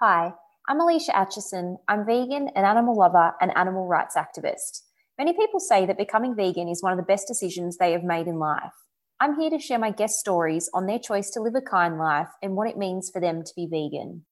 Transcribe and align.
Hi, 0.00 0.32
I'm 0.68 0.80
Alicia 0.80 1.16
Atchison. 1.16 1.76
I'm 1.88 2.06
vegan, 2.06 2.50
an 2.54 2.64
animal 2.64 2.96
lover, 2.96 3.34
and 3.40 3.50
animal 3.56 3.88
rights 3.88 4.14
activist. 4.14 4.82
Many 5.18 5.32
people 5.32 5.58
say 5.58 5.86
that 5.86 5.98
becoming 5.98 6.36
vegan 6.36 6.68
is 6.68 6.84
one 6.84 6.92
of 6.92 6.98
the 6.98 7.04
best 7.04 7.26
decisions 7.26 7.76
they 7.76 7.90
have 7.90 8.04
made 8.04 8.28
in 8.28 8.38
life. 8.38 8.70
I'm 9.18 9.40
here 9.40 9.50
to 9.50 9.58
share 9.58 9.80
my 9.80 9.90
guest 9.90 10.20
stories 10.20 10.70
on 10.72 10.86
their 10.86 11.00
choice 11.00 11.30
to 11.30 11.40
live 11.40 11.56
a 11.56 11.60
kind 11.60 11.98
life 11.98 12.28
and 12.40 12.54
what 12.54 12.68
it 12.68 12.78
means 12.78 13.10
for 13.10 13.20
them 13.20 13.42
to 13.42 13.52
be 13.56 13.66
vegan. 13.66 14.24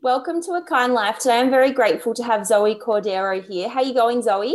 Welcome 0.00 0.40
to 0.42 0.52
A 0.52 0.64
Kynd 0.64 0.94
Life. 0.94 1.18
Today 1.18 1.40
I'm 1.40 1.50
very 1.50 1.72
grateful 1.72 2.14
to 2.14 2.22
have 2.22 2.46
Zoe 2.46 2.76
Cordeiro 2.76 3.44
here. 3.44 3.68
How 3.68 3.80
are 3.80 3.84
you 3.84 3.94
going, 3.94 4.22
Zoe? 4.22 4.54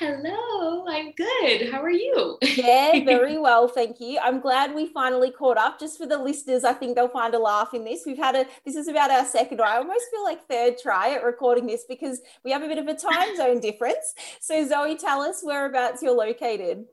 Hello, 0.00 0.86
I'm 0.88 1.12
good. 1.12 1.70
How 1.70 1.82
are 1.82 1.90
you? 1.90 2.38
yeah, 2.56 3.00
very 3.04 3.36
well, 3.36 3.68
thank 3.68 4.00
you. 4.00 4.18
I'm 4.22 4.40
glad 4.40 4.74
we 4.74 4.86
finally 4.86 5.30
caught 5.30 5.58
up. 5.58 5.78
Just 5.78 5.98
for 5.98 6.06
the 6.06 6.16
listeners, 6.16 6.64
I 6.64 6.72
think 6.72 6.96
they'll 6.96 7.06
find 7.06 7.34
a 7.34 7.38
laugh 7.38 7.74
in 7.74 7.84
this. 7.84 8.04
We've 8.06 8.16
had 8.16 8.34
a 8.34 8.46
this 8.64 8.76
is 8.76 8.88
about 8.88 9.10
our 9.10 9.26
second, 9.26 9.60
or 9.60 9.66
I 9.66 9.76
almost 9.76 10.06
feel 10.10 10.24
like 10.24 10.48
third 10.48 10.78
try 10.82 11.10
at 11.10 11.22
recording 11.22 11.66
this 11.66 11.84
because 11.86 12.22
we 12.46 12.50
have 12.50 12.62
a 12.62 12.66
bit 12.66 12.78
of 12.78 12.86
a 12.86 12.94
time 12.94 13.36
zone 13.36 13.60
difference. 13.60 14.14
So 14.40 14.66
Zoe, 14.66 14.96
tell 14.96 15.20
us 15.20 15.42
whereabouts 15.42 16.02
you're 16.02 16.16
located. 16.16 16.86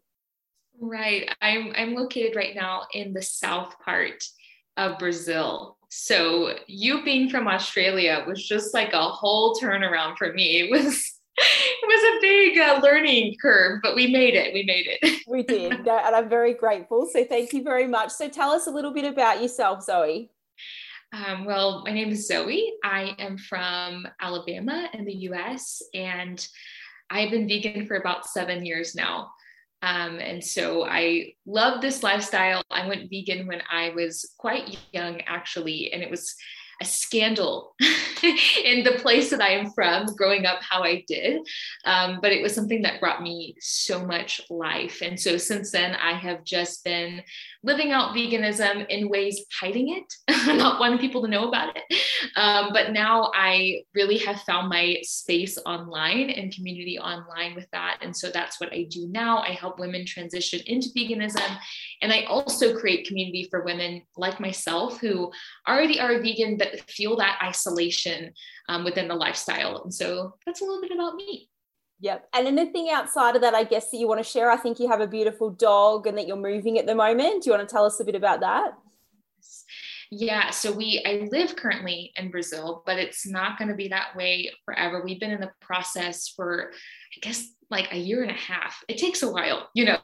Right. 0.78 1.34
I'm 1.42 1.72
I'm 1.78 1.96
located 1.96 2.36
right 2.36 2.56
now 2.56 2.88
in 2.94 3.14
the 3.14 3.22
south 3.22 3.80
part 3.80 4.22
of 4.76 5.00
Brazil. 5.00 5.78
So 5.88 6.56
you 6.68 7.06
being 7.06 7.30
from 7.30 7.48
Australia 7.48 8.26
was 8.28 8.46
just 8.46 8.74
like 8.74 8.92
a 8.92 9.08
whole 9.08 9.56
turnaround 9.56 10.18
for 10.18 10.34
me. 10.34 10.60
It 10.60 10.70
was 10.70 11.17
it 11.40 11.88
was 11.88 12.18
a 12.18 12.22
big 12.22 12.58
uh, 12.58 12.80
learning 12.82 13.36
curve, 13.42 13.80
but 13.84 13.96
we 13.96 14.08
made 14.08 14.34
it. 14.34 14.54
We 14.54 14.64
made 14.64 14.88
it. 14.88 15.22
we 15.28 15.44
did. 15.44 15.72
and 15.72 15.90
I'm 15.90 16.30
very 16.30 16.54
grateful. 16.54 17.08
So 17.12 17.24
thank 17.24 17.54
you 17.54 17.64
very 17.64 17.88
much. 17.88 18.12
So 18.12 18.28
tell 18.28 18.52
us 18.52 18.68
a 18.68 18.72
little 18.72 18.92
bit 18.92 19.06
about 19.06 19.42
yourself, 19.42 19.84
Zoe. 19.84 20.32
Um, 21.14 21.46
well, 21.46 21.84
my 21.86 21.94
name 21.94 22.10
is 22.10 22.28
Zoe. 22.28 22.74
I 22.84 23.16
am 23.20 23.38
from 23.38 24.08
Alabama 24.20 24.90
in 24.94 25.06
the 25.06 25.14
US, 25.30 25.82
and 25.94 26.46
I've 27.10 27.32
been 27.32 27.48
vegan 27.48 27.86
for 27.86 27.96
about 27.96 28.26
seven 28.26 28.66
years 28.66 28.96
now. 28.96 29.32
Um, 29.84 30.18
and 30.20 30.44
so 30.44 30.86
I 30.86 31.34
love 31.46 31.82
this 31.82 32.02
lifestyle. 32.02 32.64
I 32.72 32.88
went 32.88 33.10
vegan 33.10 33.48
when 33.48 33.62
I 33.72 33.92
was 33.92 34.34
quite 34.38 34.78
young, 34.92 35.22
actually, 35.22 35.94
and 35.94 36.02
it 36.02 36.10
was 36.10 36.36
a 36.82 36.86
scandal 36.86 37.76
in 38.64 38.84
the 38.84 38.98
place 39.00 39.30
that 39.30 39.42
I 39.42 39.50
am 39.50 39.72
from, 39.72 40.06
growing 40.16 40.46
up 40.46 40.62
how 40.62 40.84
I 40.84 41.04
did. 41.08 41.42
Um, 41.86 42.20
but 42.22 42.32
it 42.32 42.42
was 42.42 42.54
something 42.54 42.82
that 42.84 43.00
brought 43.00 43.22
me 43.22 43.56
so 43.60 44.06
much 44.06 44.42
life. 44.50 45.02
And 45.02 45.20
so 45.20 45.38
since 45.38 45.72
then, 45.72 45.96
I 45.96 46.14
have 46.14 46.44
just 46.44 46.84
been 46.84 47.22
living 47.64 47.92
out 47.92 48.16
veganism 48.16 48.88
in 48.88 49.10
ways 49.10 49.44
hiding 49.60 49.90
it, 49.90 50.14
not 50.58 50.80
wanting 50.80 51.00
people 51.00 51.22
to 51.22 51.28
know 51.28 51.48
about 51.48 51.76
it. 51.76 52.00
Um, 52.36 52.72
but 52.72 52.92
now 52.92 53.32
I 53.34 53.82
really 53.94 54.18
have 54.20 54.42
found 54.42 54.70
my 54.70 54.98
space 55.04 55.58
online 55.66 56.30
and 56.30 56.54
community 56.54 56.98
online 57.00 57.56
with 57.56 57.68
that. 57.72 57.98
And 58.02 58.16
so 58.16 58.30
that's 58.30 58.60
what 58.60 58.72
I 58.74 58.88
do 58.90 59.08
now. 59.10 59.40
I 59.40 59.50
help 59.50 59.80
women 59.80 60.06
transition 60.06 60.62
into 60.66 60.90
veganism. 60.96 61.58
And 62.02 62.12
I 62.12 62.24
also 62.24 62.78
create 62.78 63.08
community 63.08 63.48
for 63.50 63.64
women 63.64 64.04
like 64.16 64.40
myself 64.40 65.00
who 65.00 65.32
already 65.68 66.00
are 66.00 66.22
vegan, 66.22 66.58
but 66.58 66.82
feel 66.90 67.16
that 67.18 67.40
isolation 67.44 68.34
um, 68.70 68.84
within 68.84 69.08
the 69.08 69.16
lifestyle. 69.16 69.84
And 69.84 69.94
so 69.94 70.36
that's 70.46 70.62
a 70.62 70.64
little 70.64 70.82
bit 70.82 70.92
about 70.92 71.16
me. 71.16 71.50
Yep. 72.00 72.30
And 72.34 72.48
anything 72.48 72.90
outside 72.92 73.36
of 73.36 73.42
that, 73.42 73.56
I 73.56 73.64
guess, 73.64 73.90
that 73.90 73.98
you 73.98 74.08
want 74.08 74.24
to 74.24 74.30
share? 74.30 74.52
I 74.52 74.58
think 74.58 74.80
you 74.80 74.88
have 74.88 75.02
a 75.02 75.08
beautiful 75.08 75.50
dog 75.50 76.06
and 76.06 76.18
that 76.18 76.28
you're 76.28 76.38
moving 76.38 76.78
at 76.78 76.86
the 76.86 76.94
moment. 76.94 77.44
Do 77.44 77.50
you 77.50 77.58
want 77.58 77.68
to 77.68 77.74
tell 77.74 77.86
us 77.86 78.00
a 78.00 78.06
bit 78.06 78.16
about 78.16 78.42
that? 78.42 78.74
Yeah, 80.10 80.52
so 80.52 80.72
we 80.72 81.04
I 81.06 81.28
live 81.32 81.56
currently 81.56 82.14
in 82.16 82.32
Brazil, 82.32 82.82
but 82.86 82.98
it's 82.98 83.28
not 83.28 83.58
going 83.58 83.68
to 83.68 83.76
be 83.76 83.90
that 83.90 84.16
way 84.16 84.50
forever. 84.64 85.02
We've 85.04 85.20
been 85.20 85.32
in 85.32 85.42
the 85.42 85.52
process 85.60 86.30
for 86.30 86.72
I 86.72 87.20
guess 87.22 87.46
like 87.70 87.92
a 87.92 87.98
year 87.98 88.22
and 88.22 88.32
a 88.32 88.36
half. 88.36 88.84
It 88.88 88.98
takes 88.98 89.24
a 89.24 89.32
while, 89.32 89.70
you 89.74 89.86
know, 89.86 89.98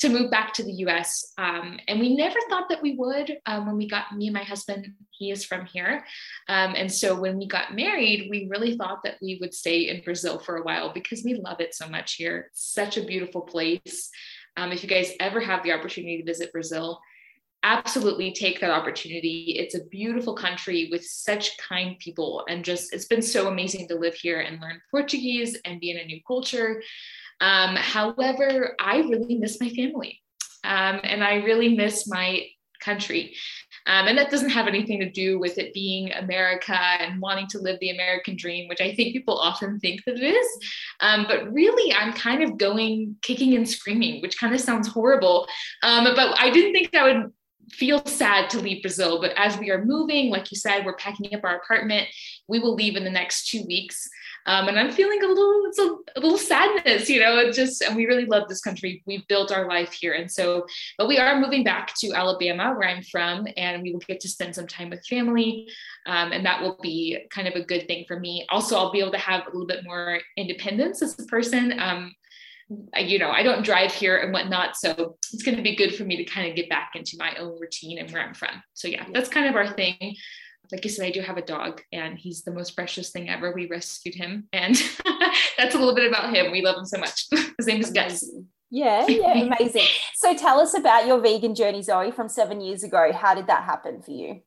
to 0.00 0.08
move 0.08 0.30
back 0.30 0.52
to 0.54 0.62
the 0.62 0.72
US. 0.72 1.32
Um, 1.38 1.78
and 1.88 1.98
we 1.98 2.14
never 2.14 2.38
thought 2.48 2.68
that 2.68 2.82
we 2.82 2.94
would 2.96 3.38
um, 3.46 3.66
when 3.66 3.76
we 3.76 3.88
got 3.88 4.14
me 4.14 4.26
and 4.26 4.34
my 4.34 4.42
husband, 4.42 4.88
he 5.10 5.30
is 5.30 5.44
from 5.44 5.66
here. 5.66 6.04
Um, 6.48 6.74
and 6.76 6.92
so 6.92 7.18
when 7.18 7.38
we 7.38 7.46
got 7.46 7.74
married, 7.74 8.28
we 8.30 8.48
really 8.50 8.76
thought 8.76 9.02
that 9.04 9.16
we 9.22 9.38
would 9.40 9.54
stay 9.54 9.88
in 9.88 10.02
Brazil 10.02 10.38
for 10.38 10.56
a 10.56 10.62
while 10.62 10.92
because 10.92 11.24
we 11.24 11.34
love 11.34 11.60
it 11.60 11.74
so 11.74 11.88
much 11.88 12.14
here. 12.14 12.50
Such 12.52 12.96
a 12.96 13.04
beautiful 13.04 13.42
place. 13.42 14.10
Um, 14.56 14.72
if 14.72 14.82
you 14.82 14.88
guys 14.88 15.12
ever 15.20 15.40
have 15.40 15.62
the 15.62 15.72
opportunity 15.72 16.18
to 16.18 16.24
visit 16.24 16.52
Brazil, 16.52 17.00
absolutely 17.66 18.32
take 18.32 18.60
that 18.60 18.70
opportunity. 18.70 19.56
It's 19.58 19.74
a 19.74 19.84
beautiful 19.86 20.34
country 20.34 20.88
with 20.90 21.04
such 21.04 21.58
kind 21.58 21.98
people, 21.98 22.44
and 22.48 22.64
just 22.64 22.94
it's 22.94 23.06
been 23.06 23.22
so 23.22 23.48
amazing 23.48 23.88
to 23.88 23.96
live 23.96 24.14
here 24.14 24.40
and 24.40 24.60
learn 24.60 24.80
Portuguese 24.90 25.58
and 25.64 25.80
be 25.80 25.90
in 25.90 25.98
a 25.98 26.04
new 26.04 26.20
culture. 26.26 26.80
Um, 27.40 27.74
however, 27.74 28.76
I 28.78 28.98
really 28.98 29.36
miss 29.36 29.60
my 29.60 29.68
family, 29.70 30.22
um, 30.62 31.00
and 31.02 31.24
I 31.24 31.36
really 31.36 31.76
miss 31.76 32.08
my 32.08 32.46
country. 32.80 33.34
Um, 33.86 34.08
and 34.08 34.18
that 34.18 34.30
doesn't 34.30 34.50
have 34.50 34.66
anything 34.66 34.98
to 35.00 35.10
do 35.10 35.38
with 35.38 35.58
it 35.58 35.72
being 35.72 36.12
America 36.12 36.76
and 36.76 37.20
wanting 37.20 37.46
to 37.48 37.58
live 37.58 37.78
the 37.80 37.90
American 37.90 38.36
dream, 38.36 38.68
which 38.68 38.80
I 38.80 38.94
think 38.94 39.12
people 39.12 39.38
often 39.38 39.78
think 39.78 40.04
that 40.04 40.16
it 40.16 40.24
is. 40.24 40.46
Um, 41.00 41.26
but 41.28 41.52
really, 41.52 41.92
I'm 41.94 42.12
kind 42.12 42.42
of 42.42 42.58
going 42.58 43.16
kicking 43.22 43.54
and 43.54 43.68
screaming, 43.68 44.22
which 44.22 44.38
kind 44.38 44.54
of 44.54 44.60
sounds 44.60 44.88
horrible. 44.88 45.48
Um, 45.82 46.04
but 46.04 46.38
I 46.38 46.50
didn't 46.50 46.72
think 46.72 46.94
I 46.94 47.04
would 47.04 47.32
feel 47.70 48.04
sad 48.06 48.50
to 48.50 48.60
leave 48.60 48.82
Brazil, 48.82 49.20
but 49.20 49.32
as 49.36 49.58
we 49.58 49.70
are 49.70 49.84
moving, 49.84 50.30
like 50.30 50.50
you 50.50 50.56
said, 50.56 50.84
we're 50.84 50.96
packing 50.96 51.34
up 51.34 51.44
our 51.44 51.56
apartment. 51.56 52.08
We 52.48 52.58
will 52.58 52.74
leave 52.74 52.96
in 52.96 53.04
the 53.04 53.10
next 53.10 53.48
two 53.48 53.64
weeks. 53.66 54.08
Um, 54.46 54.68
and 54.68 54.78
I'm 54.78 54.92
feeling 54.92 55.22
a 55.24 55.26
little, 55.26 55.62
it's 55.66 55.78
a, 55.78 55.96
a, 56.14 56.20
little 56.20 56.38
sadness, 56.38 57.10
you 57.10 57.18
know, 57.18 57.36
it 57.38 57.52
just, 57.52 57.82
and 57.82 57.96
we 57.96 58.06
really 58.06 58.26
love 58.26 58.48
this 58.48 58.60
country. 58.60 59.02
We've 59.04 59.26
built 59.26 59.50
our 59.50 59.68
life 59.68 59.92
here. 59.92 60.12
And 60.12 60.30
so, 60.30 60.66
but 60.98 61.08
we 61.08 61.18
are 61.18 61.40
moving 61.40 61.64
back 61.64 61.92
to 61.96 62.12
Alabama, 62.12 62.72
where 62.76 62.88
I'm 62.88 63.02
from, 63.02 63.48
and 63.56 63.82
we 63.82 63.92
will 63.92 64.00
get 64.00 64.20
to 64.20 64.28
spend 64.28 64.54
some 64.54 64.68
time 64.68 64.90
with 64.90 65.04
family. 65.06 65.68
Um, 66.06 66.30
and 66.30 66.46
that 66.46 66.62
will 66.62 66.78
be 66.80 67.26
kind 67.30 67.48
of 67.48 67.54
a 67.54 67.64
good 67.64 67.88
thing 67.88 68.04
for 68.06 68.20
me. 68.20 68.46
Also, 68.48 68.76
I'll 68.76 68.92
be 68.92 69.00
able 69.00 69.10
to 69.12 69.18
have 69.18 69.48
a 69.48 69.50
little 69.50 69.66
bit 69.66 69.84
more 69.84 70.20
independence 70.36 71.02
as 71.02 71.18
a 71.18 71.24
person. 71.24 71.78
Um, 71.80 72.14
you 72.96 73.18
know, 73.18 73.30
I 73.30 73.42
don't 73.42 73.64
drive 73.64 73.92
here 73.92 74.16
and 74.16 74.32
whatnot. 74.32 74.76
So 74.76 75.16
it's 75.32 75.42
going 75.42 75.56
to 75.56 75.62
be 75.62 75.76
good 75.76 75.94
for 75.94 76.04
me 76.04 76.16
to 76.16 76.24
kind 76.24 76.48
of 76.48 76.56
get 76.56 76.68
back 76.68 76.92
into 76.94 77.16
my 77.18 77.34
own 77.36 77.58
routine 77.60 77.98
and 77.98 78.10
where 78.10 78.22
I'm 78.22 78.34
from. 78.34 78.62
So 78.74 78.88
yeah, 78.88 79.06
that's 79.12 79.28
kind 79.28 79.46
of 79.46 79.54
our 79.54 79.72
thing. 79.72 80.16
Like 80.72 80.84
I 80.84 80.88
said, 80.88 81.06
I 81.06 81.10
do 81.10 81.20
have 81.20 81.36
a 81.36 81.42
dog 81.42 81.80
and 81.92 82.18
he's 82.18 82.42
the 82.42 82.52
most 82.52 82.74
precious 82.74 83.10
thing 83.10 83.28
ever. 83.28 83.52
We 83.52 83.68
rescued 83.68 84.16
him 84.16 84.48
and 84.52 84.74
that's 85.58 85.76
a 85.76 85.78
little 85.78 85.94
bit 85.94 86.08
about 86.08 86.34
him. 86.34 86.50
We 86.50 86.62
love 86.62 86.76
him 86.76 86.86
so 86.86 86.98
much. 86.98 87.26
His 87.58 87.68
name 87.68 87.80
is 87.80 87.90
Gus. 87.90 88.28
Yeah, 88.68 89.06
yeah, 89.06 89.32
amazing. 89.32 89.86
so 90.16 90.36
tell 90.36 90.58
us 90.58 90.76
about 90.76 91.06
your 91.06 91.20
vegan 91.20 91.54
journey, 91.54 91.82
Zoe, 91.82 92.10
from 92.10 92.28
seven 92.28 92.60
years 92.60 92.82
ago. 92.82 93.12
How 93.12 93.32
did 93.32 93.46
that 93.46 93.62
happen 93.62 94.02
for 94.02 94.10
you? 94.10 94.40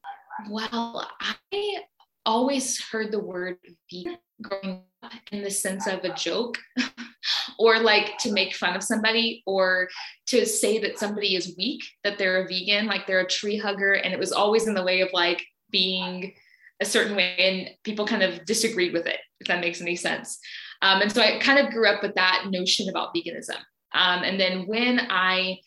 Well, 0.49 1.09
I 1.21 1.83
always 2.25 2.81
heard 2.81 3.13
the 3.13 3.19
word 3.19 3.57
vegan 3.89 4.17
growing 4.41 4.83
in 5.31 5.41
the 5.41 5.51
sense 5.51 5.87
of 5.87 6.03
a 6.03 6.13
joke 6.13 6.57
or 7.59 7.79
like 7.79 8.17
to 8.19 8.31
make 8.31 8.55
fun 8.55 8.75
of 8.75 8.83
somebody 8.83 9.43
or 9.45 9.89
to 10.27 10.45
say 10.45 10.79
that 10.79 10.99
somebody 10.99 11.35
is 11.35 11.55
weak, 11.57 11.83
that 12.03 12.17
they're 12.17 12.43
a 12.43 12.47
vegan, 12.47 12.87
like 12.87 13.07
they're 13.07 13.21
a 13.21 13.27
tree 13.27 13.57
hugger. 13.57 13.93
And 13.93 14.13
it 14.13 14.19
was 14.19 14.31
always 14.31 14.67
in 14.67 14.73
the 14.73 14.83
way 14.83 15.01
of 15.01 15.09
like 15.13 15.45
being 15.69 16.33
a 16.81 16.85
certain 16.85 17.15
way 17.15 17.35
and 17.37 17.69
people 17.83 18.07
kind 18.07 18.23
of 18.23 18.45
disagreed 18.45 18.93
with 18.93 19.05
it, 19.05 19.19
if 19.39 19.47
that 19.47 19.61
makes 19.61 19.81
any 19.81 19.95
sense. 19.95 20.39
Um, 20.81 21.01
and 21.01 21.11
so 21.11 21.21
I 21.21 21.39
kind 21.39 21.59
of 21.59 21.73
grew 21.73 21.87
up 21.87 22.01
with 22.01 22.15
that 22.15 22.45
notion 22.49 22.89
about 22.89 23.13
veganism. 23.13 23.57
Um, 23.93 24.23
and 24.23 24.39
then 24.39 24.65
when 24.67 24.99
I 25.09 25.59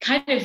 kind 0.00 0.24
of 0.28 0.42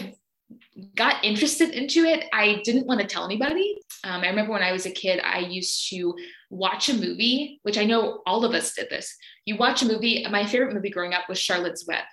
got 0.96 1.24
interested 1.24 1.70
into 1.70 2.04
it, 2.04 2.26
I 2.34 2.62
didn't 2.64 2.88
want 2.88 3.00
to 3.02 3.08
tell 3.08 3.26
anybody. 3.26 3.78
Um, 4.04 4.22
I 4.22 4.30
remember 4.30 4.52
when 4.52 4.64
I 4.64 4.72
was 4.72 4.86
a 4.86 4.92
kid, 4.92 5.22
I 5.24 5.40
used 5.40 5.90
to 5.90 6.16
watch 6.50 6.90
a 6.90 6.94
movie, 6.94 7.60
which 7.64 7.78
I 7.78 7.86
know 7.86 8.22
all 8.26 8.46
of 8.46 8.54
us 8.54 8.74
did 8.74 8.90
this. 8.90 9.16
You 9.46 9.58
watch 9.58 9.82
a 9.82 9.86
movie, 9.86 10.26
my 10.30 10.46
favorite 10.46 10.74
movie 10.74 10.90
growing 10.90 11.14
up 11.14 11.28
was 11.30 11.40
Charlotte's 11.40 11.88
Web. 11.88 12.04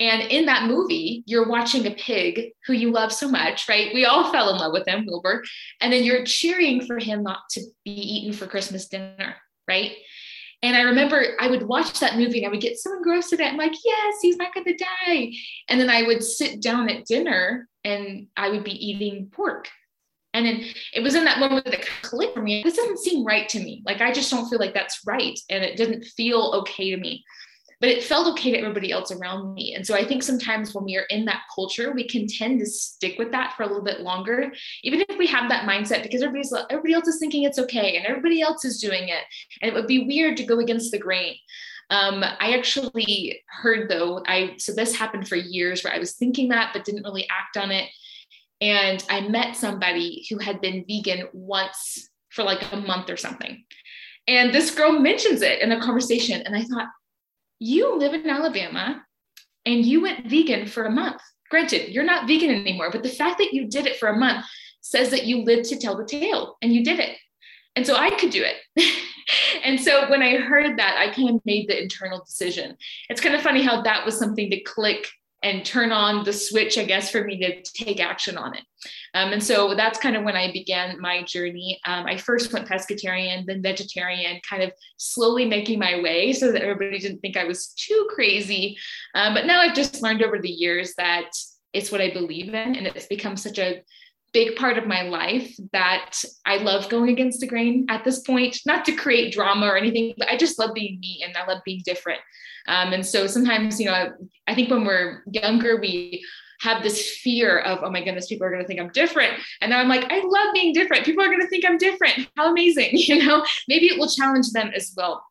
And 0.00 0.22
in 0.32 0.46
that 0.46 0.68
movie, 0.68 1.22
you're 1.26 1.48
watching 1.48 1.86
a 1.86 1.92
pig 1.92 2.50
who 2.66 2.72
you 2.72 2.90
love 2.90 3.12
so 3.12 3.28
much, 3.28 3.68
right? 3.68 3.94
We 3.94 4.04
all 4.04 4.32
fell 4.32 4.50
in 4.50 4.58
love 4.58 4.72
with 4.72 4.86
him, 4.86 5.06
Wilbur. 5.06 5.44
And 5.80 5.92
then 5.92 6.04
you're 6.04 6.24
cheering 6.24 6.84
for 6.86 6.98
him 6.98 7.22
not 7.22 7.40
to 7.52 7.60
be 7.84 7.92
eaten 7.92 8.32
for 8.32 8.46
Christmas 8.46 8.88
dinner, 8.88 9.36
right? 9.68 9.92
And 10.62 10.76
I 10.76 10.82
remember 10.82 11.24
I 11.40 11.48
would 11.48 11.64
watch 11.64 11.98
that 12.00 12.16
movie 12.16 12.38
and 12.38 12.46
I 12.46 12.50
would 12.50 12.60
get 12.60 12.78
so 12.78 12.92
engrossed 12.96 13.32
in 13.32 13.40
it. 13.40 13.46
I'm 13.46 13.56
like, 13.56 13.74
yes, 13.84 14.16
he's 14.22 14.36
not 14.36 14.54
going 14.54 14.66
to 14.66 14.76
die. 15.06 15.32
And 15.68 15.80
then 15.80 15.90
I 15.90 16.02
would 16.02 16.22
sit 16.22 16.60
down 16.60 16.88
at 16.88 17.04
dinner 17.04 17.68
and 17.84 18.28
I 18.36 18.50
would 18.50 18.62
be 18.62 18.72
eating 18.72 19.28
pork. 19.32 19.68
And 20.34 20.46
then 20.46 20.64
it 20.94 21.00
was 21.02 21.14
in 21.14 21.24
that 21.24 21.38
moment 21.40 21.66
that 21.66 21.86
clicked 22.02 22.34
for 22.34 22.42
me. 22.42 22.62
This 22.62 22.76
doesn't 22.76 22.98
seem 22.98 23.24
right 23.24 23.48
to 23.50 23.60
me. 23.60 23.82
Like 23.84 24.00
I 24.00 24.12
just 24.12 24.30
don't 24.30 24.48
feel 24.48 24.58
like 24.58 24.74
that's 24.74 25.00
right. 25.06 25.38
And 25.50 25.62
it 25.62 25.76
didn't 25.76 26.04
feel 26.04 26.52
okay 26.60 26.90
to 26.90 26.96
me. 26.96 27.24
but 27.82 27.90
it 27.90 28.04
felt 28.04 28.28
okay 28.28 28.52
to 28.52 28.58
everybody 28.58 28.92
else 28.92 29.10
around 29.10 29.54
me. 29.54 29.74
And 29.74 29.84
so 29.84 29.96
I 29.96 30.04
think 30.06 30.22
sometimes 30.22 30.72
when 30.72 30.84
we 30.84 30.96
are 30.96 31.06
in 31.10 31.24
that 31.24 31.42
culture, 31.52 31.90
we 31.92 32.06
can 32.06 32.28
tend 32.28 32.60
to 32.60 32.66
stick 32.66 33.18
with 33.18 33.32
that 33.32 33.54
for 33.56 33.64
a 33.64 33.66
little 33.66 33.82
bit 33.82 34.02
longer, 34.02 34.52
even 34.84 35.00
if 35.08 35.18
we 35.18 35.26
have 35.26 35.50
that 35.50 35.68
mindset 35.68 36.04
because 36.04 36.22
everybody's 36.22 36.54
everybody 36.70 36.94
else 36.94 37.08
is 37.08 37.18
thinking 37.18 37.42
it's 37.42 37.58
okay 37.58 37.96
and 37.96 38.06
everybody 38.06 38.40
else 38.40 38.64
is 38.64 38.80
doing 38.80 39.08
it. 39.08 39.24
And 39.60 39.68
it 39.68 39.74
would 39.74 39.88
be 39.88 40.06
weird 40.06 40.36
to 40.36 40.44
go 40.44 40.60
against 40.60 40.92
the 40.92 40.98
grain. 40.98 41.34
Um, 41.90 42.22
I 42.22 42.52
actually 42.56 43.42
heard 43.48 43.90
though, 43.90 44.22
I 44.28 44.54
so 44.58 44.72
this 44.72 44.94
happened 44.94 45.26
for 45.26 45.34
years 45.34 45.82
where 45.82 45.92
I 45.92 45.98
was 45.98 46.12
thinking 46.12 46.50
that 46.50 46.70
but 46.72 46.84
didn't 46.84 47.02
really 47.02 47.26
act 47.30 47.56
on 47.56 47.72
it. 47.72 47.88
And 48.62 49.04
I 49.10 49.22
met 49.22 49.56
somebody 49.56 50.24
who 50.30 50.38
had 50.38 50.60
been 50.60 50.84
vegan 50.88 51.26
once 51.32 52.08
for 52.30 52.44
like 52.44 52.72
a 52.72 52.76
month 52.76 53.10
or 53.10 53.16
something. 53.16 53.64
And 54.28 54.54
this 54.54 54.72
girl 54.72 54.92
mentions 54.92 55.42
it 55.42 55.60
in 55.60 55.72
a 55.72 55.80
conversation. 55.80 56.40
And 56.42 56.54
I 56.54 56.62
thought, 56.62 56.86
you 57.58 57.96
live 57.98 58.14
in 58.14 58.30
Alabama 58.30 59.04
and 59.66 59.84
you 59.84 60.00
went 60.00 60.30
vegan 60.30 60.66
for 60.66 60.84
a 60.84 60.90
month. 60.90 61.20
Granted, 61.50 61.92
you're 61.92 62.04
not 62.04 62.28
vegan 62.28 62.50
anymore, 62.50 62.90
but 62.92 63.02
the 63.02 63.08
fact 63.08 63.38
that 63.38 63.52
you 63.52 63.66
did 63.68 63.86
it 63.86 63.98
for 63.98 64.08
a 64.08 64.16
month 64.16 64.46
says 64.80 65.10
that 65.10 65.26
you 65.26 65.44
lived 65.44 65.66
to 65.66 65.78
tell 65.78 65.96
the 65.96 66.04
tale 66.04 66.56
and 66.62 66.72
you 66.72 66.84
did 66.84 67.00
it. 67.00 67.16
And 67.74 67.84
so 67.84 67.96
I 67.96 68.10
could 68.10 68.30
do 68.30 68.44
it. 68.44 68.94
and 69.64 69.80
so 69.80 70.08
when 70.08 70.22
I 70.22 70.36
heard 70.36 70.78
that, 70.78 70.96
I 70.98 71.12
kind 71.12 71.30
of 71.30 71.40
made 71.44 71.68
the 71.68 71.82
internal 71.82 72.22
decision. 72.24 72.76
It's 73.08 73.20
kind 73.20 73.34
of 73.34 73.42
funny 73.42 73.62
how 73.62 73.82
that 73.82 74.04
was 74.04 74.16
something 74.16 74.50
to 74.50 74.60
click 74.60 75.08
and 75.42 75.64
turn 75.64 75.92
on 75.92 76.24
the 76.24 76.32
switch, 76.32 76.78
I 76.78 76.84
guess, 76.84 77.10
for 77.10 77.24
me 77.24 77.38
to 77.38 77.62
take 77.62 78.00
action 78.00 78.38
on 78.38 78.54
it. 78.54 78.62
Um, 79.14 79.32
and 79.32 79.42
so 79.42 79.74
that's 79.74 79.98
kind 79.98 80.16
of 80.16 80.24
when 80.24 80.36
I 80.36 80.52
began 80.52 81.00
my 81.00 81.22
journey. 81.22 81.80
Um, 81.84 82.06
I 82.06 82.16
first 82.16 82.52
went 82.52 82.68
pescatarian, 82.68 83.44
then 83.46 83.62
vegetarian, 83.62 84.40
kind 84.48 84.62
of 84.62 84.72
slowly 84.96 85.44
making 85.44 85.78
my 85.78 86.00
way 86.00 86.32
so 86.32 86.52
that 86.52 86.62
everybody 86.62 86.98
didn't 86.98 87.20
think 87.20 87.36
I 87.36 87.44
was 87.44 87.68
too 87.68 88.08
crazy. 88.10 88.76
Um, 89.14 89.34
but 89.34 89.46
now 89.46 89.60
I've 89.60 89.74
just 89.74 90.02
learned 90.02 90.22
over 90.22 90.38
the 90.38 90.48
years 90.48 90.94
that 90.96 91.30
it's 91.72 91.90
what 91.90 92.00
I 92.00 92.12
believe 92.12 92.48
in, 92.48 92.76
and 92.76 92.86
it's 92.86 93.06
become 93.06 93.36
such 93.36 93.58
a 93.58 93.82
big 94.32 94.56
part 94.56 94.78
of 94.78 94.86
my 94.86 95.02
life 95.02 95.54
that 95.72 96.22
I 96.46 96.56
love 96.58 96.88
going 96.88 97.10
against 97.10 97.40
the 97.40 97.46
grain 97.46 97.86
at 97.88 98.04
this 98.04 98.20
point, 98.20 98.58
not 98.64 98.84
to 98.86 98.92
create 98.92 99.32
drama 99.32 99.66
or 99.66 99.76
anything, 99.76 100.14
but 100.16 100.28
I 100.28 100.36
just 100.36 100.58
love 100.58 100.74
being 100.74 100.98
me 101.00 101.22
and 101.24 101.36
I 101.36 101.46
love 101.46 101.62
being 101.64 101.82
different. 101.84 102.20
Um, 102.66 102.92
and 102.92 103.04
so 103.04 103.26
sometimes, 103.26 103.80
you 103.80 103.86
know, 103.86 104.12
I 104.46 104.54
think 104.54 104.70
when 104.70 104.84
we're 104.84 105.22
younger, 105.30 105.80
we 105.80 106.24
have 106.60 106.82
this 106.82 107.18
fear 107.18 107.58
of, 107.58 107.80
oh 107.82 107.90
my 107.90 108.02
goodness, 108.02 108.28
people 108.28 108.46
are 108.46 108.50
going 108.50 108.62
to 108.62 108.66
think 108.66 108.80
I'm 108.80 108.90
different. 108.90 109.34
And 109.60 109.70
now 109.70 109.80
I'm 109.80 109.88
like, 109.88 110.10
I 110.10 110.22
love 110.24 110.54
being 110.54 110.72
different. 110.72 111.04
People 111.04 111.24
are 111.24 111.28
going 111.28 111.40
to 111.40 111.48
think 111.48 111.64
I'm 111.66 111.76
different. 111.76 112.28
How 112.36 112.50
amazing. 112.50 112.90
You 113.02 113.26
know, 113.26 113.44
maybe 113.68 113.86
it 113.86 113.98
will 113.98 114.08
challenge 114.08 114.52
them 114.52 114.70
as 114.74 114.94
well. 114.96 115.24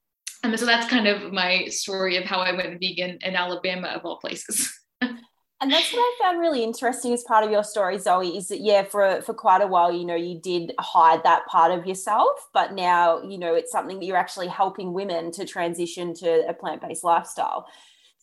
And 0.44 0.60
so 0.60 0.66
that's 0.66 0.90
kind 0.90 1.08
of 1.08 1.32
my 1.32 1.66
story 1.68 2.18
of 2.18 2.26
how 2.26 2.40
I 2.40 2.52
went 2.52 2.80
vegan 2.80 3.18
in 3.22 3.36
Alabama, 3.36 3.88
of 3.90 4.06
all 4.06 4.18
places. 4.18 4.78
And 5.62 5.72
that's 5.72 5.94
what 5.94 6.00
I 6.00 6.16
found 6.20 6.40
really 6.40 6.64
interesting 6.64 7.14
as 7.14 7.24
part 7.24 7.46
of 7.46 7.52
your 7.52 7.64
story, 7.64 8.00
Zoe, 8.00 8.36
is 8.36 8.48
that 8.48 8.62
yeah, 8.62 8.82
for 8.82 9.22
for 9.22 9.36
quite 9.36 9.62
a 9.62 9.68
while, 9.68 9.94
you 9.94 10.06
know, 10.06 10.16
you 10.16 10.40
did 10.40 10.74
hide 10.80 11.24
that 11.24 11.46
part 11.46 11.72
of 11.72 11.86
yourself, 11.86 12.50
but 12.52 12.74
now, 12.74 13.22
you 13.22 13.38
know, 13.38 13.54
it's 13.54 13.72
something 13.72 14.00
that 14.00 14.06
you're 14.06 14.18
actually 14.18 14.48
helping 14.48 14.92
women 14.92 15.32
to 15.34 15.46
transition 15.46 16.16
to 16.16 16.48
a 16.50 16.54
plant-based 16.54 17.04
lifestyle. 17.04 17.68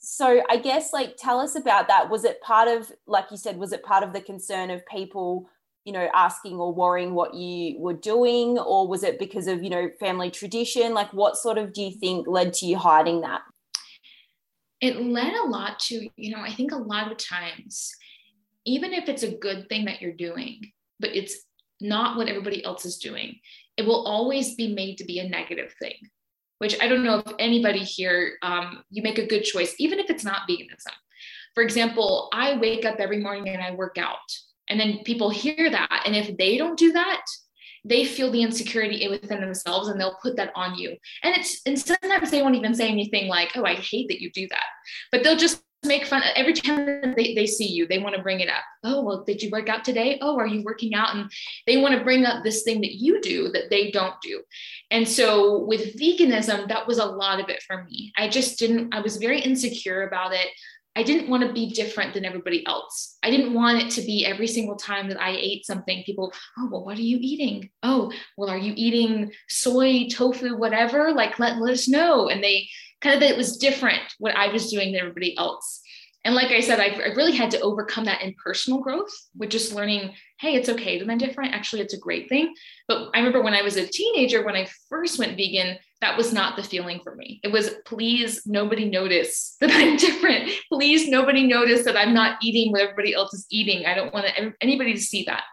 So 0.01 0.43
I 0.51 0.57
guess 0.57 0.93
like 0.93 1.17
tell 1.17 1.39
us 1.39 1.55
about 1.55 1.87
that. 1.87 2.11
Was 2.11 2.25
it 2.25 2.41
part 2.43 2.67
of, 2.67 2.91
like 3.07 3.27
you 3.31 3.37
said, 3.37 3.57
was 3.57 3.73
it 3.73 3.85
part 3.85 4.03
of 4.03 4.13
the 4.13 4.21
concern 4.21 4.71
of 4.71 4.85
people, 4.87 5.49
you 5.85 5.93
know, 5.93 6.09
asking 6.15 6.57
or 6.57 6.75
worrying 6.75 7.15
what 7.15 7.35
you 7.35 7.79
were 7.79 7.95
doing, 7.95 8.59
or 8.59 8.89
was 8.89 9.05
it 9.05 9.17
because 9.19 9.47
of, 9.47 9.63
you 9.63 9.71
know, 9.71 9.91
family 10.01 10.33
tradition? 10.33 10.93
Like 10.93 11.13
what 11.13 11.37
sort 11.37 11.57
of 11.57 11.73
do 11.73 11.83
you 11.83 11.93
think 11.93 12.27
led 12.27 12.53
to 12.55 12.67
you 12.67 12.79
hiding 12.79 13.21
that? 13.21 13.43
It 14.81 15.01
led 15.01 15.35
a 15.35 15.47
lot 15.47 15.79
to, 15.81 16.09
you 16.17 16.31
know, 16.31 16.41
I 16.41 16.53
think 16.53 16.73
a 16.73 16.77
lot 16.77 17.11
of 17.11 17.19
times, 17.19 17.91
even 18.65 18.93
if 18.93 19.09
it's 19.09 19.23
a 19.23 19.37
good 19.37 19.69
thing 19.69 19.87
that 19.87 20.01
you're 20.01 20.13
doing, 20.13 20.73
but 21.01 21.15
it's 21.15 21.37
not 21.81 22.17
what 22.17 22.29
everybody 22.29 22.65
else 22.65 22.85
is 22.85 22.99
doing, 22.99 23.39
it 23.77 23.87
will 23.87 24.07
always 24.07 24.55
be 24.55 24.75
made 24.75 24.99
to 24.99 25.05
be 25.05 25.19
a 25.19 25.29
negative 25.29 25.75
thing. 25.81 25.95
Which 26.59 26.77
I 26.83 26.89
don't 26.89 27.05
know 27.05 27.19
if 27.19 27.33
anybody 27.39 27.79
here, 27.79 28.37
um, 28.43 28.83
you 28.91 29.03
make 29.03 29.19
a 29.19 29.27
good 29.27 29.45
choice, 29.45 29.77
even 29.79 30.01
if 30.01 30.11
it's 30.11 30.25
not 30.25 30.49
veganism. 30.49 30.93
For 31.55 31.63
example, 31.63 32.29
I 32.33 32.59
wake 32.59 32.85
up 32.85 32.97
every 32.99 33.19
morning 33.19 33.49
and 33.49 33.63
I 33.63 33.77
work 33.77 33.97
out, 33.97 34.19
and 34.69 34.79
then 34.79 35.05
people 35.05 35.31
hear 35.31 35.71
that. 35.71 36.03
And 36.05 36.17
if 36.17 36.37
they 36.37 36.59
don't 36.59 36.77
do 36.77 36.93
that, 36.93 37.25
they 37.85 38.05
feel 38.05 38.31
the 38.31 38.43
insecurity 38.43 39.07
within 39.09 39.41
themselves 39.41 39.89
and 39.89 40.01
they'll 40.01 40.19
put 40.23 40.37
that 40.37 40.53
on 40.55 40.77
you. 40.77 40.97
And 41.23 41.37
it's 41.37 41.61
and 41.67 41.79
sometimes 41.79 42.31
they 42.31 42.43
won't 42.43 42.57
even 42.57 42.75
say 42.75 42.89
anything 42.89 43.29
like, 43.29 43.53
oh, 43.57 43.65
I 43.65 43.75
hate 43.75 44.09
that 44.09 44.21
you 44.21 44.31
do 44.31 44.47
that. 44.49 44.65
But 45.11 45.23
they'll 45.23 45.37
just 45.37 45.63
make 45.85 46.07
fun 46.07 46.23
every 46.35 46.53
time 46.53 47.15
they, 47.15 47.35
they 47.35 47.47
see 47.47 47.67
you 47.67 47.87
they 47.87 47.99
want 47.99 48.17
to 48.17 48.23
bring 48.23 48.41
it 48.41 48.49
up. 48.49 48.65
Oh 48.83 49.03
well 49.03 49.23
did 49.25 49.41
you 49.41 49.51
work 49.51 49.69
out 49.69 49.85
today? 49.85 50.19
Oh 50.21 50.37
are 50.37 50.47
you 50.47 50.63
working 50.65 50.93
out? 50.95 51.15
And 51.15 51.31
they 51.67 51.77
want 51.77 51.97
to 51.97 52.03
bring 52.03 52.25
up 52.25 52.43
this 52.43 52.65
thing 52.65 52.81
that 52.81 52.95
you 52.95 53.21
do 53.21 53.49
that 53.51 53.71
they 53.71 53.93
don't 53.93 54.21
do. 54.21 54.43
And 54.91 55.09
so 55.09 55.65
with 55.65 55.97
veganism 55.97 56.69
that 56.69 56.87
was 56.87 56.99
a 56.99 57.05
lot 57.05 57.39
of 57.39 57.49
it 57.49 57.63
for 57.63 57.85
me. 57.85 58.13
I 58.17 58.29
just 58.29 58.59
didn't 58.59 58.93
i 58.93 59.01
was 59.01 59.19
very 59.19 59.41
insecure 59.41 60.07
about 60.09 60.33
it 60.33 60.49
I 60.99 61.05
didn't 61.05 61.31
want 61.31 61.45
to 61.45 61.53
be 61.53 61.71
different 61.71 62.13
than 62.13 62.25
everybody 62.25 62.67
else. 62.67 63.19
I 63.23 63.31
didn't 63.31 63.55
want 63.55 63.81
it 63.81 63.91
to 63.93 64.03
be 64.03 64.27
every 64.27 64.49
single 64.49 64.75
time 64.75 65.09
that 65.09 65.23
I 65.23 65.31
ate 65.31 65.65
something, 65.65 66.03
people, 66.03 66.33
oh, 66.59 66.69
well, 66.73 66.85
what 66.85 66.99
are 66.99 67.03
you 67.03 67.19
eating? 67.21 67.71
Oh, 67.85 68.11
well, 68.37 68.51
are 68.51 68.59
you 68.59 68.73
eating 68.75 69.31
soy, 69.49 70.09
tofu, 70.09 70.57
whatever? 70.57 71.13
Like, 71.13 71.39
let, 71.39 71.59
let 71.59 71.73
us 71.73 71.87
know. 71.87 72.29
And 72.29 72.43
they 72.43 72.69
kind 73.01 73.15
of, 73.15 73.23
it 73.23 73.37
was 73.37 73.59
different 73.59 74.01
what 74.19 74.35
I 74.35 74.49
was 74.49 74.73
doing 74.73 74.91
than 74.91 75.03
everybody 75.03 75.39
else. 75.39 75.83
And 76.25 76.35
like 76.35 76.51
I 76.51 76.61
said, 76.61 76.81
I, 76.81 76.87
I 76.87 77.15
really 77.15 77.35
had 77.35 77.51
to 77.53 77.61
overcome 77.61 78.05
that 78.05 78.23
in 78.23 78.35
personal 78.43 78.81
growth 78.81 79.11
with 79.37 79.51
just 79.51 79.73
learning, 79.73 80.15
hey, 80.41 80.55
it's 80.57 80.69
okay 80.69 80.99
that 80.99 81.09
I'm 81.09 81.17
different. 81.17 81.55
Actually, 81.55 81.83
it's 81.83 81.95
a 81.95 81.99
great 81.99 82.29
thing. 82.29 82.55
But 82.87 83.11
I 83.15 83.19
remember 83.19 83.41
when 83.41 83.55
I 83.55 83.63
was 83.63 83.77
a 83.77 83.87
teenager, 83.87 84.45
when 84.45 84.57
I 84.57 84.69
first 84.89 85.19
went 85.19 85.37
vegan, 85.37 85.79
that 86.01 86.17
was 86.17 86.33
not 86.33 86.57
the 86.57 86.63
feeling 86.63 87.01
for 87.03 87.15
me. 87.15 87.41
It 87.43 87.53
was, 87.53 87.71
please, 87.87 88.43
nobody 88.47 88.89
notice 88.89 89.57
that 89.61 89.71
I'm 89.73 89.97
different. 89.97 90.51
Please, 90.71 91.09
nobody 91.09 91.47
notice 91.47 91.85
that 91.85 91.97
I'm 91.97 92.15
not 92.15 92.39
eating 92.43 92.73
what 92.73 92.83
everybody 92.83 93.15
else 93.15 93.33
is 93.33 93.47
eating. 93.51 93.87
I 93.87 93.95
don't 93.95 94.13
want 94.13 94.27
anybody 94.61 94.95
to 94.95 95.01
see 95.01 95.25
that. 95.25 95.45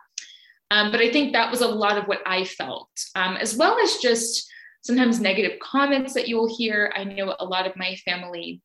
Um, 0.72 0.92
but 0.92 1.00
I 1.00 1.12
think 1.12 1.34
that 1.34 1.52
was 1.52 1.62
a 1.62 1.68
lot 1.68 1.98
of 1.98 2.06
what 2.06 2.22
I 2.26 2.44
felt, 2.44 2.90
um, 3.16 3.38
as 3.38 3.56
well 3.56 3.78
as 3.80 3.98
just 3.98 4.50
sometimes 4.82 5.20
negative 5.20 5.60
comments 5.60 6.14
that 6.14 6.28
you 6.28 6.38
will 6.38 6.54
hear. 6.54 6.92
I 6.96 7.04
know 7.04 7.36
a 7.40 7.46
lot 7.46 7.68
of 7.68 7.76
my 7.76 7.96
family, 8.04 8.62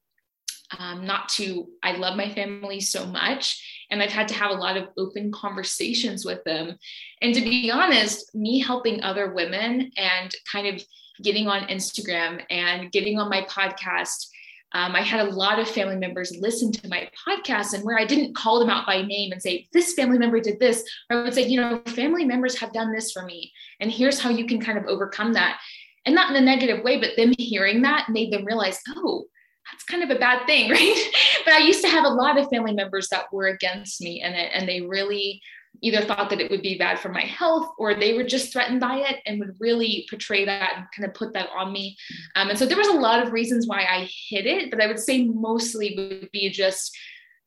um, 0.79 1.05
not 1.05 1.29
to, 1.31 1.69
I 1.83 1.97
love 1.97 2.17
my 2.17 2.31
family 2.31 2.81
so 2.81 3.07
much. 3.07 3.87
And 3.91 4.03
I've 4.03 4.13
had 4.13 4.29
to 4.29 4.35
have 4.35 4.51
a 4.51 4.55
lot 4.55 4.77
of 4.77 4.89
open 4.97 5.33
conversations 5.33 6.25
with 6.25 6.43
them. 6.45 6.77
And 7.23 7.35
to 7.35 7.41
be 7.41 7.71
honest, 7.71 8.35
me 8.35 8.61
helping 8.61 9.03
other 9.03 9.33
women 9.35 9.91
and 9.97 10.35
kind 10.51 10.69
of 10.69 10.83
getting 11.23 11.49
on 11.49 11.69
Instagram 11.69 12.43
and 12.51 12.91
getting 12.93 13.19
on 13.19 13.29
my 13.29 13.43
podcast. 13.43 14.27
Um, 14.73 14.95
I 14.95 15.03
had 15.03 15.27
a 15.27 15.31
lot 15.31 15.59
of 15.59 15.69
family 15.69 15.97
members 15.97 16.37
listen 16.39 16.71
to 16.71 16.89
my 16.89 17.11
podcast, 17.27 17.75
and 17.75 17.83
where 17.85 17.99
I 17.99 18.05
didn't 18.05 18.37
call 18.37 18.61
them 18.61 18.71
out 18.71 18.87
by 18.87 19.03
name 19.03 19.33
and 19.33 19.43
say, 19.43 19.67
This 19.73 19.95
family 19.95 20.17
member 20.17 20.39
did 20.39 20.61
this, 20.61 20.85
I 21.11 21.17
would 21.17 21.35
say, 21.35 21.47
You 21.47 21.61
know, 21.61 21.83
family 21.87 22.25
members 22.25 22.57
have 22.61 22.73
done 22.73 22.93
this 22.93 23.11
for 23.11 23.25
me, 23.25 23.53
and 23.81 23.91
here's 23.91 24.21
how 24.21 24.31
you 24.31 24.47
can 24.47 24.61
kind 24.61 24.79
of 24.79 24.85
overcome 24.85 25.33
that. 25.33 25.59
And 26.07 26.15
not 26.15 26.31
in 26.31 26.37
a 26.41 26.41
negative 26.41 26.85
way, 26.85 27.01
but 27.01 27.17
them 27.17 27.35
hearing 27.37 27.83
that 27.83 28.11
made 28.11 28.33
them 28.33 28.45
realize, 28.45 28.79
Oh, 28.97 29.25
that's 29.71 29.85
kind 29.85 30.03
of 30.03 30.11
a 30.11 30.19
bad 30.19 30.47
thing, 30.47 30.71
right? 30.71 31.11
but 31.45 31.55
I 31.55 31.59
used 31.59 31.83
to 31.83 31.89
have 31.89 32.05
a 32.05 32.09
lot 32.09 32.39
of 32.39 32.49
family 32.49 32.73
members 32.73 33.09
that 33.11 33.33
were 33.33 33.49
against 33.49 34.01
me, 34.01 34.21
and, 34.23 34.35
it, 34.35 34.51
and 34.55 34.69
they 34.69 34.81
really 34.81 35.41
either 35.83 36.03
thought 36.03 36.31
that 36.31 36.41
it 36.41 36.51
would 36.51 36.63
be 36.63 36.77
bad 36.77 36.99
for 36.99 37.09
my 37.09 37.23
health 37.23 37.69
or 37.79 37.95
they 37.95 38.13
were 38.15 38.25
just 38.25 38.53
threatened 38.53 38.81
by 38.81 38.97
it 38.97 39.17
and 39.25 39.39
would 39.39 39.55
really 39.61 40.07
portray 40.11 40.45
that 40.45 40.73
and 40.77 40.85
kind 40.95 41.09
of 41.09 41.15
put 41.15 41.33
that 41.33 41.49
on 41.57 41.73
me. 41.73 41.97
Um, 42.35 42.51
and 42.51 42.59
so 42.59 42.67
there 42.67 42.77
was 42.77 42.89
a 42.89 42.93
lot 42.93 43.25
of 43.25 43.33
reasons 43.33 43.67
why 43.67 43.83
I 43.83 44.09
hid 44.29 44.47
it, 44.47 44.71
but 44.71 44.83
I 44.83 44.87
would 44.87 44.99
say 44.99 45.25
mostly 45.25 45.95
would 45.97 46.31
be 46.33 46.51
just 46.51 46.97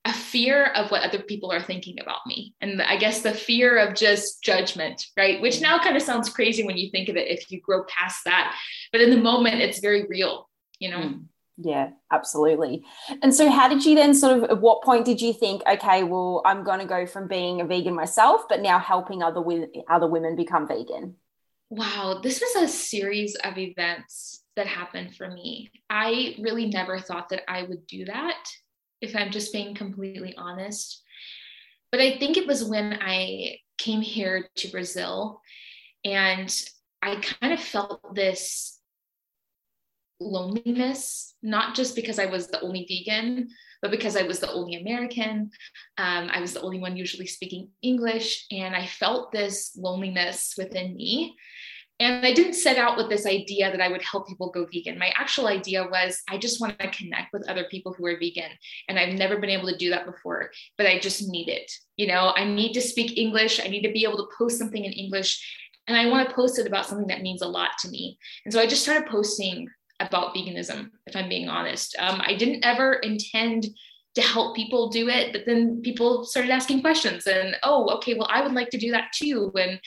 a 0.06 0.14
fear 0.14 0.66
of 0.76 0.92
what 0.92 1.04
other 1.04 1.20
people 1.20 1.52
are 1.52 1.62
thinking 1.62 1.98
about 2.02 2.26
me. 2.26 2.54
And 2.60 2.82
I 2.82 2.98
guess 2.98 3.22
the 3.22 3.34
fear 3.34 3.78
of 3.78 3.96
just 3.96 4.44
judgment, 4.44 5.06
right? 5.16 5.42
Which 5.42 5.62
now 5.62 5.80
kind 5.80 5.96
of 5.96 6.02
sounds 6.02 6.30
crazy 6.30 6.66
when 6.66 6.78
you 6.78 6.90
think 6.92 7.08
of 7.08 7.16
it 7.16 7.30
if 7.30 7.50
you 7.50 7.62
grow 7.62 7.84
past 7.86 8.22
that. 8.26 8.56
But 8.92 9.02
in 9.02 9.12
the 9.12 9.18
moment, 9.18 9.62
it's 9.62 9.80
very 9.80 10.06
real, 10.08 10.50
you 10.80 10.90
know? 10.90 10.98
Mm. 10.98 11.26
Yeah, 11.58 11.92
absolutely. 12.12 12.84
And 13.22 13.34
so, 13.34 13.50
how 13.50 13.68
did 13.68 13.86
you 13.86 13.96
then 13.96 14.16
sort 14.16 14.38
of, 14.38 14.44
at 14.50 14.62
what 14.62 14.84
point 14.84 15.06
did 15.06 15.22
you 15.22 15.34
think, 15.34 15.62
okay, 15.68 16.04
well, 16.04 16.42
I'm 16.46 16.64
going 16.64 16.80
to 16.80 16.86
go 16.86 17.06
from 17.06 17.28
being 17.28 17.62
a 17.62 17.66
vegan 17.66 17.94
myself, 17.94 18.48
but 18.50 18.62
now 18.62 18.80
helping 18.80 19.22
other 19.22 19.44
other 19.90 20.08
women 20.08 20.36
become 20.36 20.68
vegan? 20.68 21.16
Wow, 21.70 22.20
this 22.24 22.42
was 22.42 22.64
a 22.64 22.68
series 22.68 23.36
of 23.36 23.58
events 23.58 24.44
that 24.56 24.68
happened 24.68 25.16
for 25.16 25.30
me. 25.30 25.72
I 25.90 26.36
really 26.40 26.68
never 26.68 27.00
thought 27.00 27.30
that 27.30 27.44
I 27.48 27.64
would 27.64 27.86
do 27.88 28.06
that, 28.06 28.48
if 29.02 29.16
I'm 29.16 29.32
just 29.32 29.54
being 29.54 29.76
completely 29.76 30.36
honest. 30.38 31.02
But 31.92 32.02
I 32.02 32.18
think 32.18 32.38
it 32.38 32.48
was 32.48 32.64
when 32.64 32.98
I 33.02 33.58
came 33.78 34.02
here 34.02 34.48
to 34.58 34.68
Brazil 34.70 35.42
and 36.04 36.54
I 37.02 37.16
kind 37.18 37.54
of 37.54 37.60
felt 37.60 38.16
this 38.16 38.80
loneliness, 40.24 41.36
not 41.42 41.76
just 41.76 41.96
because 41.96 42.20
I 42.20 42.26
was 42.26 42.48
the 42.48 42.62
only 42.62 42.86
vegan, 42.88 43.50
but 43.82 43.92
because 43.92 44.16
I 44.16 44.24
was 44.24 44.40
the 44.40 44.52
only 44.52 44.76
American. 44.76 45.52
Um, 45.98 46.30
I 46.32 46.40
was 46.40 46.54
the 46.54 46.62
only 46.62 46.80
one 46.80 46.96
usually 46.96 47.28
speaking 47.28 47.70
English, 47.82 48.46
and 48.52 48.76
I 48.76 48.88
felt 48.88 49.32
this 49.32 49.76
loneliness 49.78 50.56
within 50.58 50.96
me. 50.96 51.36
And 52.00 52.26
I 52.26 52.34
didn't 52.34 52.56
set 52.56 52.78
out 52.78 52.98
with 52.98 53.10
this 53.10 53.26
idea 53.26 53.72
that 53.72 53.82
I 53.82 53.88
would 53.88 54.02
help 54.02 54.28
people 54.28 54.50
go 54.50 54.66
vegan. 54.66 54.98
My 54.98 55.14
actual 55.16 55.48
idea 55.48 55.88
was 55.90 56.22
I 56.28 56.38
just 56.38 56.60
want 56.60 56.80
to 56.80 56.90
connect 56.90 57.32
with 57.32 57.48
other 57.48 57.66
people 57.70 57.94
who 57.94 58.06
are 58.08 58.18
vegan. 58.18 58.50
And 58.90 58.98
I've 58.98 59.14
never 59.14 59.38
been 59.38 59.52
able 59.52 59.68
to 59.70 59.78
do 59.78 59.90
that 59.92 60.06
before, 60.06 60.50
but 60.78 60.88
I 60.88 61.00
just 61.00 61.30
need 61.30 61.50
it. 61.50 61.72
You 61.98 62.08
know, 62.08 62.34
I 62.36 62.46
need 62.46 62.74
to 62.74 62.82
speak 62.82 63.18
English. 63.18 63.60
I 63.64 63.68
need 63.68 63.84
to 63.84 63.94
be 63.94 64.04
able 64.04 64.18
to 64.18 64.30
post 64.38 64.58
something 64.58 64.84
in 64.84 64.92
English. 64.92 65.46
And 65.88 65.96
I 65.96 66.10
want 66.10 66.28
to 66.30 66.36
post 66.36 66.58
it 66.58 66.68
about 66.68 66.86
something 66.86 67.08
that 67.08 67.22
means 67.22 67.42
a 67.42 67.48
lot 67.48 67.72
to 67.82 67.90
me. 67.90 68.18
And 68.46 68.54
so 68.54 68.60
I 68.60 68.66
just 68.66 68.84
started 68.84 69.10
posting 69.10 69.68
about 70.08 70.36
veganism, 70.36 70.90
if 71.08 71.16
I'm 71.16 71.30
being 71.30 71.50
honest. 71.50 71.96
Um, 72.00 72.22
I 72.24 72.36
didn't 72.36 72.66
ever 72.66 72.94
intend 72.96 73.68
to 74.16 74.22
help 74.22 74.56
people 74.56 74.90
do 74.90 75.10
it, 75.10 75.34
but 75.34 75.46
then 75.46 75.82
people 75.82 76.24
started 76.24 76.52
asking 76.52 76.82
questions 76.82 77.26
and, 77.26 77.56
oh, 77.64 77.90
okay, 77.96 78.14
well, 78.14 78.28
I 78.30 78.42
would 78.42 78.54
like 78.54 78.70
to 78.70 78.78
do 78.78 78.92
that 78.92 79.12
too. 79.14 79.52
And 79.56 79.80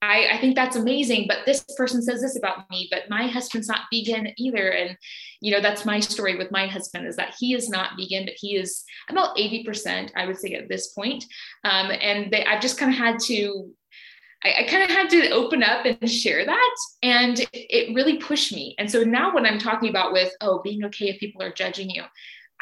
I, 0.00 0.28
I, 0.32 0.38
think 0.38 0.54
that's 0.54 0.76
amazing, 0.76 1.26
but 1.28 1.38
this 1.46 1.64
person 1.76 2.02
says 2.02 2.20
this 2.20 2.36
about 2.36 2.68
me, 2.70 2.88
but 2.90 3.08
my 3.08 3.26
husband's 3.26 3.68
not 3.68 3.86
vegan 3.92 4.28
either. 4.36 4.70
And, 4.70 4.96
you 5.40 5.52
know, 5.52 5.60
that's 5.60 5.84
my 5.84 6.00
story 6.00 6.36
with 6.36 6.50
my 6.50 6.66
husband 6.66 7.06
is 7.06 7.16
that 7.16 7.34
he 7.38 7.54
is 7.54 7.68
not 7.68 7.92
vegan, 7.98 8.24
but 8.24 8.34
he 8.36 8.56
is 8.56 8.84
about 9.08 9.36
80%, 9.36 10.10
I 10.16 10.26
would 10.26 10.38
say 10.38 10.54
at 10.54 10.68
this 10.68 10.88
point. 10.88 11.24
Um, 11.64 11.90
and 11.90 12.30
they, 12.30 12.44
I've 12.44 12.60
just 12.60 12.78
kind 12.78 12.92
of 12.92 12.98
had 12.98 13.18
to, 13.24 13.70
I, 14.44 14.54
I 14.60 14.62
kind 14.64 14.82
of 14.82 14.90
had 14.90 15.10
to 15.10 15.30
open 15.30 15.62
up 15.62 15.86
and 15.86 16.10
share 16.10 16.44
that. 16.44 16.76
And 17.02 17.44
it 17.52 17.94
really 17.94 18.18
pushed 18.18 18.52
me. 18.52 18.74
And 18.78 18.90
so 18.90 19.02
now 19.02 19.34
when 19.34 19.46
I'm 19.46 19.58
talking 19.58 19.88
about 19.88 20.12
with, 20.12 20.32
oh, 20.40 20.60
being 20.62 20.84
okay 20.86 21.08
if 21.08 21.20
people 21.20 21.42
are 21.42 21.52
judging 21.52 21.90
you, 21.90 22.02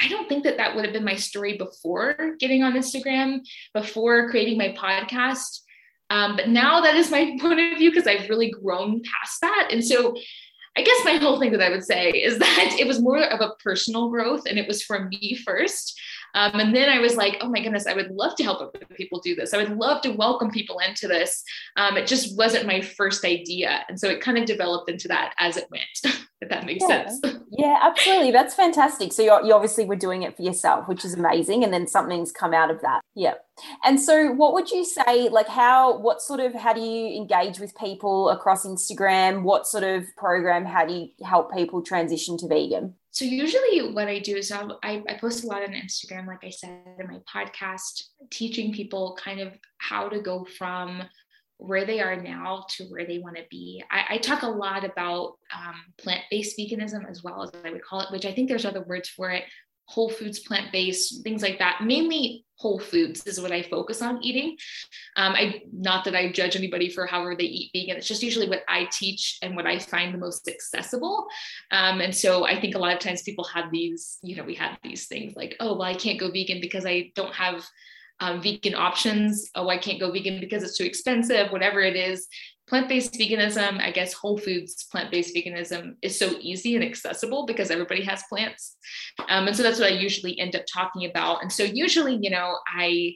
I 0.00 0.08
don't 0.08 0.28
think 0.28 0.44
that 0.44 0.56
that 0.56 0.74
would 0.74 0.84
have 0.84 0.94
been 0.94 1.04
my 1.04 1.16
story 1.16 1.56
before 1.56 2.36
getting 2.40 2.62
on 2.62 2.72
Instagram, 2.72 3.40
before 3.74 4.30
creating 4.30 4.58
my 4.58 4.70
podcast 4.70 5.60
um, 6.12 6.36
but 6.36 6.50
now 6.50 6.82
that 6.82 6.94
is 6.94 7.10
my 7.10 7.36
point 7.40 7.58
of 7.58 7.78
view 7.78 7.90
because 7.90 8.06
I've 8.06 8.28
really 8.28 8.50
grown 8.50 9.02
past 9.02 9.40
that. 9.40 9.68
And 9.72 9.84
so 9.84 10.14
I 10.76 10.82
guess 10.82 11.04
my 11.04 11.16
whole 11.16 11.40
thing 11.40 11.52
that 11.52 11.62
I 11.62 11.70
would 11.70 11.84
say 11.84 12.10
is 12.10 12.38
that 12.38 12.76
it 12.78 12.86
was 12.86 13.00
more 13.00 13.18
of 13.18 13.40
a 13.40 13.54
personal 13.64 14.10
growth 14.10 14.42
and 14.46 14.58
it 14.58 14.68
was 14.68 14.82
for 14.82 15.08
me 15.08 15.34
first. 15.44 15.98
Um, 16.34 16.60
and 16.60 16.74
then 16.74 16.88
I 16.88 16.98
was 16.98 17.16
like, 17.16 17.38
oh 17.40 17.48
my 17.48 17.60
goodness, 17.60 17.86
I 17.86 17.94
would 17.94 18.10
love 18.10 18.36
to 18.36 18.42
help 18.42 18.60
other 18.60 18.84
people 18.94 19.20
do 19.20 19.34
this. 19.34 19.52
I 19.52 19.58
would 19.58 19.76
love 19.76 20.02
to 20.02 20.10
welcome 20.10 20.50
people 20.50 20.78
into 20.78 21.06
this. 21.08 21.42
Um, 21.76 21.96
it 21.96 22.06
just 22.06 22.36
wasn't 22.36 22.66
my 22.66 22.80
first 22.80 23.24
idea. 23.24 23.84
And 23.88 23.98
so 23.98 24.08
it 24.08 24.20
kind 24.20 24.38
of 24.38 24.46
developed 24.46 24.90
into 24.90 25.08
that 25.08 25.34
as 25.38 25.56
it 25.56 25.68
went, 25.70 26.16
if 26.40 26.48
that 26.48 26.64
makes 26.64 26.84
yeah. 26.88 27.08
sense. 27.08 27.20
Yeah, 27.54 27.78
absolutely. 27.82 28.30
That's 28.30 28.54
fantastic. 28.54 29.12
So 29.12 29.22
you 29.22 29.52
obviously 29.52 29.84
were 29.84 29.94
doing 29.94 30.22
it 30.22 30.34
for 30.34 30.42
yourself, 30.42 30.88
which 30.88 31.04
is 31.04 31.12
amazing. 31.12 31.62
And 31.64 31.72
then 31.72 31.86
something's 31.86 32.32
come 32.32 32.54
out 32.54 32.70
of 32.70 32.80
that. 32.80 33.02
Yeah. 33.14 33.34
And 33.84 34.00
so 34.00 34.32
what 34.32 34.54
would 34.54 34.70
you 34.70 34.86
say, 34.86 35.28
like 35.28 35.48
how, 35.48 35.98
what 35.98 36.22
sort 36.22 36.40
of, 36.40 36.54
how 36.54 36.72
do 36.72 36.80
you 36.80 37.14
engage 37.14 37.58
with 37.58 37.76
people 37.76 38.30
across 38.30 38.66
Instagram? 38.66 39.42
What 39.42 39.66
sort 39.66 39.84
of 39.84 40.04
program, 40.16 40.64
how 40.64 40.86
do 40.86 40.94
you 40.94 41.08
help 41.26 41.52
people 41.52 41.82
transition 41.82 42.38
to 42.38 42.48
vegan? 42.48 42.94
So 43.12 43.26
usually 43.26 43.92
what 43.92 44.08
I 44.08 44.18
do 44.20 44.36
is 44.36 44.50
I'll, 44.50 44.78
I, 44.82 45.02
I 45.06 45.14
post 45.14 45.44
a 45.44 45.46
lot 45.46 45.62
on 45.62 45.74
Instagram, 45.74 46.26
like 46.26 46.44
I 46.44 46.48
said 46.48 46.80
in 46.98 47.06
my 47.06 47.20
podcast, 47.32 48.04
teaching 48.30 48.72
people 48.72 49.18
kind 49.22 49.38
of 49.38 49.52
how 49.76 50.08
to 50.08 50.18
go 50.18 50.46
from 50.56 51.02
where 51.58 51.84
they 51.84 52.00
are 52.00 52.16
now 52.16 52.64
to 52.70 52.84
where 52.84 53.06
they 53.06 53.18
want 53.18 53.36
to 53.36 53.44
be. 53.50 53.84
I, 53.90 54.14
I, 54.14 54.18
talk 54.18 54.42
a 54.42 54.48
lot 54.48 54.84
about 54.84 55.34
um, 55.54 55.74
plant-based 55.98 56.58
veganism 56.58 57.08
as 57.08 57.22
well 57.22 57.42
as 57.42 57.52
I 57.64 57.70
would 57.70 57.84
call 57.84 58.00
it, 58.00 58.10
which 58.10 58.24
I 58.24 58.32
think 58.32 58.48
there's 58.48 58.64
other 58.64 58.82
words 58.82 59.10
for 59.10 59.30
it, 59.30 59.44
whole 59.92 60.08
foods, 60.08 60.38
plant-based, 60.38 61.22
things 61.22 61.42
like 61.42 61.58
that. 61.58 61.82
Mainly 61.84 62.46
whole 62.56 62.78
foods 62.78 63.26
is 63.26 63.40
what 63.40 63.52
I 63.52 63.60
focus 63.62 64.00
on 64.00 64.22
eating. 64.24 64.56
Um, 65.16 65.34
I 65.34 65.62
not 65.70 66.04
that 66.04 66.14
I 66.14 66.32
judge 66.32 66.56
anybody 66.56 66.88
for 66.88 67.06
however 67.06 67.36
they 67.36 67.44
eat 67.44 67.70
vegan. 67.74 67.96
It's 67.98 68.08
just 68.08 68.22
usually 68.22 68.48
what 68.48 68.62
I 68.68 68.88
teach 68.90 69.38
and 69.42 69.54
what 69.54 69.66
I 69.66 69.78
find 69.78 70.14
the 70.14 70.18
most 70.18 70.48
accessible. 70.48 71.26
Um, 71.70 72.00
and 72.00 72.14
so 72.14 72.46
I 72.46 72.58
think 72.58 72.74
a 72.74 72.78
lot 72.78 72.94
of 72.94 73.00
times 73.00 73.22
people 73.22 73.44
have 73.44 73.70
these, 73.70 74.18
you 74.22 74.36
know, 74.36 74.44
we 74.44 74.54
have 74.54 74.78
these 74.82 75.06
things 75.08 75.36
like, 75.36 75.56
oh, 75.60 75.72
well, 75.72 75.82
I 75.82 75.94
can't 75.94 76.20
go 76.20 76.30
vegan 76.30 76.60
because 76.62 76.86
I 76.86 77.12
don't 77.14 77.34
have 77.34 77.62
um, 78.20 78.40
vegan 78.40 78.74
options. 78.74 79.50
Oh, 79.54 79.68
I 79.68 79.76
can't 79.76 80.00
go 80.00 80.10
vegan 80.10 80.40
because 80.40 80.62
it's 80.62 80.78
too 80.78 80.84
expensive. 80.84 81.50
Whatever 81.50 81.80
it 81.80 81.96
is, 81.96 82.28
plant-based 82.68 83.14
veganism 83.14 83.80
i 83.80 83.90
guess 83.90 84.12
whole 84.12 84.38
foods 84.38 84.84
plant-based 84.84 85.34
veganism 85.34 85.94
is 86.02 86.18
so 86.18 86.30
easy 86.40 86.74
and 86.74 86.84
accessible 86.84 87.44
because 87.46 87.70
everybody 87.70 88.02
has 88.02 88.22
plants. 88.28 88.76
Um, 89.28 89.46
and 89.46 89.56
so 89.56 89.62
that's 89.62 89.78
what 89.78 89.92
i 89.92 89.94
usually 89.94 90.38
end 90.38 90.56
up 90.56 90.62
talking 90.72 91.08
about. 91.08 91.42
And 91.42 91.52
so 91.52 91.64
usually 91.64 92.18
you 92.20 92.30
know 92.30 92.56
i 92.66 93.14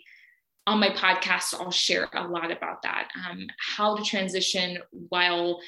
on 0.66 0.80
my 0.80 0.90
podcast 0.90 1.54
i'll 1.58 1.70
share 1.70 2.08
a 2.14 2.26
lot 2.26 2.50
about 2.50 2.82
that. 2.82 3.08
Um, 3.28 3.46
how 3.58 3.96
to 3.96 4.02
transition 4.02 4.78
while 4.90 5.60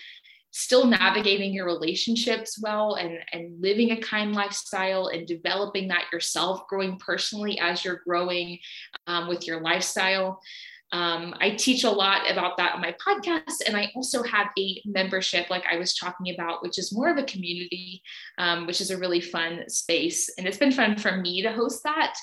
still 0.51 0.87
navigating 0.87 1.53
your 1.53 1.67
relationships 1.67 2.59
well 2.61 2.95
and, 2.95 3.19
and 3.33 3.61
living 3.61 3.91
a 3.91 4.01
kind 4.01 4.35
lifestyle 4.35 5.09
and 5.09 5.27
developing 5.27 5.89
that 5.89 6.07
yourself 6.13 6.67
growing 6.69 6.99
personally 6.99 7.59
as 7.61 7.85
you're 7.85 8.01
growing 8.07 8.59
um, 9.07 9.29
with 9.29 9.47
your 9.47 9.61
lifestyle 9.61 10.41
um, 10.93 11.35
I 11.41 11.51
teach 11.51 11.85
a 11.85 11.91
lot 11.91 12.31
about 12.31 12.57
that 12.57 12.75
on 12.75 12.81
my 12.81 12.95
podcast. 12.95 13.67
And 13.67 13.77
I 13.77 13.91
also 13.95 14.23
have 14.23 14.49
a 14.59 14.83
membership, 14.87 15.51
like 15.51 15.65
I 15.71 15.77
was 15.77 15.95
talking 15.95 16.35
about, 16.35 16.63
which 16.63 16.79
is 16.79 16.95
more 16.95 17.11
of 17.11 17.19
a 17.19 17.25
community, 17.25 18.03
um, 18.39 18.67
which 18.67 18.81
is 18.81 18.91
a 18.91 18.99
really 18.99 19.21
fun 19.21 19.69
space. 19.69 20.31
And 20.39 20.47
it's 20.47 20.57
been 20.57 20.73
fun 20.73 20.97
for 20.97 21.17
me 21.17 21.43
to 21.43 21.53
host 21.53 21.83
that 21.85 22.15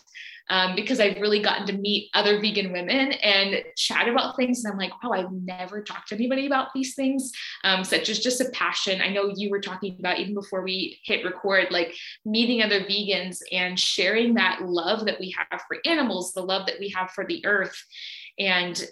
um, 0.49 0.75
because 0.75 0.99
I've 0.99 1.19
really 1.19 1.41
gotten 1.41 1.65
to 1.67 1.73
meet 1.73 2.09
other 2.13 2.39
vegan 2.39 2.71
women 2.71 3.13
and 3.13 3.63
chat 3.75 4.07
about 4.07 4.35
things. 4.35 4.63
And 4.63 4.71
I'm 4.71 4.77
like, 4.77 4.91
oh, 5.03 5.11
I've 5.11 5.31
never 5.31 5.81
talked 5.81 6.09
to 6.09 6.15
anybody 6.15 6.45
about 6.45 6.69
these 6.73 6.95
things, 6.95 7.31
um, 7.63 7.83
such 7.83 8.09
as 8.09 8.19
just 8.19 8.41
a 8.41 8.49
passion. 8.51 9.01
I 9.01 9.09
know 9.09 9.31
you 9.35 9.49
were 9.49 9.61
talking 9.61 9.95
about 9.99 10.19
even 10.19 10.33
before 10.33 10.61
we 10.61 10.99
hit 11.03 11.25
record, 11.25 11.71
like 11.71 11.95
meeting 12.25 12.61
other 12.61 12.81
vegans 12.81 13.39
and 13.51 13.79
sharing 13.79 14.35
that 14.35 14.61
love 14.63 15.05
that 15.05 15.19
we 15.19 15.35
have 15.37 15.61
for 15.67 15.77
animals, 15.85 16.33
the 16.33 16.41
love 16.41 16.67
that 16.67 16.79
we 16.79 16.89
have 16.89 17.11
for 17.11 17.25
the 17.25 17.45
earth 17.45 17.83
and 18.39 18.83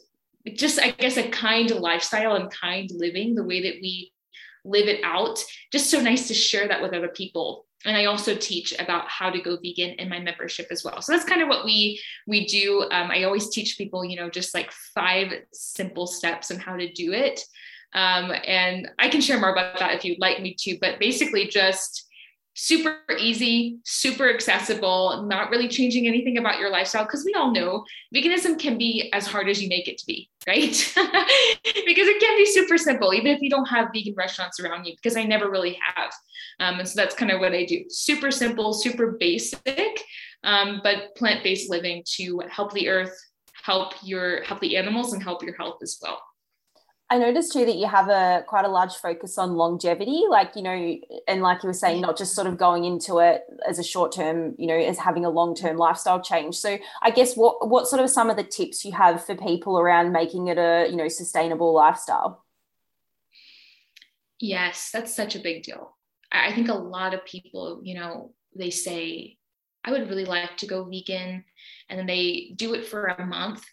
just 0.55 0.79
i 0.79 0.91
guess 0.91 1.17
a 1.17 1.29
kind 1.29 1.71
lifestyle 1.71 2.35
and 2.35 2.51
kind 2.51 2.89
living 2.91 3.33
the 3.33 3.43
way 3.43 3.61
that 3.61 3.79
we 3.81 4.13
live 4.65 4.87
it 4.87 5.03
out. 5.03 5.43
Just 5.71 5.89
so 5.89 6.01
nice 6.01 6.27
to 6.27 6.33
share 6.33 6.67
that 6.67 6.81
with 6.81 6.93
other 6.93 7.09
people. 7.09 7.65
And 7.85 7.97
i 7.97 8.05
also 8.05 8.33
teach 8.33 8.73
about 8.79 9.09
how 9.09 9.29
to 9.29 9.41
go 9.41 9.57
vegan 9.57 9.91
in 9.95 10.07
my 10.07 10.19
membership 10.19 10.67
as 10.71 10.83
well. 10.85 11.01
So 11.01 11.11
that's 11.11 11.25
kind 11.25 11.41
of 11.41 11.49
what 11.49 11.65
we 11.65 12.01
we 12.27 12.45
do. 12.45 12.83
Um, 12.91 13.11
i 13.11 13.23
always 13.23 13.49
teach 13.49 13.77
people 13.77 14.05
you 14.05 14.15
know 14.15 14.29
just 14.29 14.53
like 14.53 14.71
five 14.71 15.33
simple 15.51 16.07
steps 16.07 16.49
on 16.51 16.59
how 16.59 16.77
to 16.77 16.91
do 16.91 17.11
it. 17.13 17.41
Um, 17.93 18.31
and 18.45 18.89
i 18.97 19.07
can 19.09 19.21
share 19.21 19.39
more 19.39 19.51
about 19.51 19.79
that 19.79 19.93
if 19.93 20.03
you'd 20.03 20.19
like 20.19 20.41
me 20.41 20.55
to 20.59 20.77
but 20.81 20.99
basically 20.99 21.47
just 21.47 22.09
super 22.55 22.99
easy, 23.17 23.79
super 23.83 24.29
accessible, 24.29 25.25
not 25.27 25.49
really 25.49 25.67
changing 25.67 26.07
anything 26.07 26.37
about 26.37 26.59
your 26.59 26.69
lifestyle. 26.69 27.03
Because 27.03 27.25
we 27.25 27.33
all 27.33 27.51
know 27.51 27.83
veganism 28.13 28.59
can 28.59 28.77
be 28.77 29.09
as 29.13 29.25
hard 29.25 29.49
as 29.49 29.61
you 29.61 29.69
make 29.69 29.87
it 29.87 29.97
to 29.97 30.05
be, 30.05 30.29
right? 30.47 30.71
because 31.63 32.07
it 32.07 32.19
can 32.19 32.37
be 32.37 32.45
super 32.45 32.77
simple, 32.77 33.13
even 33.13 33.27
if 33.27 33.41
you 33.41 33.49
don't 33.49 33.65
have 33.65 33.89
vegan 33.93 34.13
restaurants 34.15 34.59
around 34.59 34.85
you, 34.85 34.93
because 34.95 35.17
I 35.17 35.23
never 35.23 35.49
really 35.49 35.77
have. 35.95 36.11
Um, 36.59 36.79
and 36.79 36.87
so 36.87 36.93
that's 36.95 37.15
kind 37.15 37.31
of 37.31 37.39
what 37.39 37.53
I 37.53 37.65
do 37.65 37.85
super 37.89 38.31
simple, 38.31 38.73
super 38.73 39.17
basic, 39.19 40.01
um, 40.43 40.81
but 40.83 41.15
plant 41.15 41.43
based 41.43 41.69
living 41.69 42.03
to 42.15 42.41
help 42.49 42.73
the 42.73 42.89
earth, 42.89 43.17
help 43.63 43.93
your 44.03 44.43
help 44.43 44.59
the 44.59 44.77
animals, 44.77 45.13
and 45.13 45.23
help 45.23 45.43
your 45.43 45.55
health 45.55 45.79
as 45.81 45.97
well. 46.01 46.21
I 47.13 47.19
noticed 47.19 47.53
too 47.53 47.63
that 47.63 47.75
you 47.75 47.85
have 47.85 48.09
a 48.09 48.43
quite 48.47 48.65
a 48.65 48.69
large 48.69 48.95
focus 48.95 49.37
on 49.37 49.53
longevity, 49.53 50.23
like 50.27 50.55
you 50.55 50.63
know, 50.63 50.97
and 51.27 51.43
like 51.43 51.61
you 51.61 51.67
were 51.67 51.73
saying, 51.73 52.01
not 52.01 52.17
just 52.17 52.33
sort 52.33 52.47
of 52.47 52.57
going 52.57 52.85
into 52.85 53.19
it 53.19 53.43
as 53.69 53.77
a 53.77 53.83
short 53.83 54.11
term, 54.11 54.55
you 54.57 54.65
know, 54.65 54.75
as 54.75 54.97
having 54.97 55.23
a 55.23 55.29
long 55.29 55.53
term 55.53 55.77
lifestyle 55.77 56.19
change. 56.19 56.55
So, 56.55 56.79
I 57.03 57.11
guess 57.11 57.37
what 57.37 57.69
what 57.69 57.87
sort 57.87 58.01
of 58.01 58.09
some 58.09 58.31
of 58.31 58.35
the 58.35 58.43
tips 58.43 58.83
you 58.83 58.93
have 58.93 59.23
for 59.23 59.35
people 59.35 59.77
around 59.77 60.11
making 60.11 60.47
it 60.47 60.57
a 60.57 60.87
you 60.89 60.95
know 60.95 61.07
sustainable 61.07 61.71
lifestyle? 61.71 62.43
Yes, 64.39 64.89
that's 64.91 65.15
such 65.15 65.35
a 65.35 65.39
big 65.39 65.61
deal. 65.61 65.95
I 66.31 66.51
think 66.51 66.67
a 66.67 66.73
lot 66.73 67.13
of 67.13 67.25
people, 67.25 67.81
you 67.83 67.93
know, 67.93 68.33
they 68.57 68.71
say, 68.71 69.37
I 69.85 69.91
would 69.91 70.09
really 70.09 70.25
like 70.25 70.57
to 70.57 70.65
go 70.65 70.83
vegan, 70.85 71.45
and 71.89 71.99
then 71.99 72.07
they 72.07 72.53
do 72.55 72.73
it 72.73 72.87
for 72.87 73.05
a 73.05 73.23
month, 73.23 73.63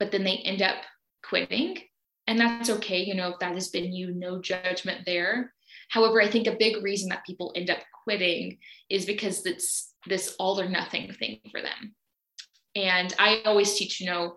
but 0.00 0.10
then 0.10 0.24
they 0.24 0.38
end 0.38 0.62
up 0.62 0.78
quitting 1.22 1.78
and 2.26 2.38
that's 2.38 2.70
okay 2.70 3.02
you 3.02 3.14
know 3.14 3.30
if 3.30 3.38
that 3.38 3.54
has 3.54 3.68
been 3.68 3.92
you 3.92 4.12
no 4.12 4.40
judgment 4.40 5.04
there. 5.06 5.52
However 5.88 6.20
i 6.20 6.28
think 6.28 6.46
a 6.46 6.56
big 6.56 6.82
reason 6.82 7.08
that 7.10 7.26
people 7.26 7.52
end 7.54 7.70
up 7.70 7.78
quitting 8.04 8.58
is 8.90 9.06
because 9.06 9.44
it's 9.46 9.92
this 10.06 10.34
all 10.38 10.60
or 10.60 10.68
nothing 10.68 11.12
thing 11.12 11.40
for 11.50 11.60
them. 11.60 11.94
And 12.74 13.14
i 13.18 13.42
always 13.44 13.74
teach 13.74 14.00
you 14.00 14.06
know 14.06 14.36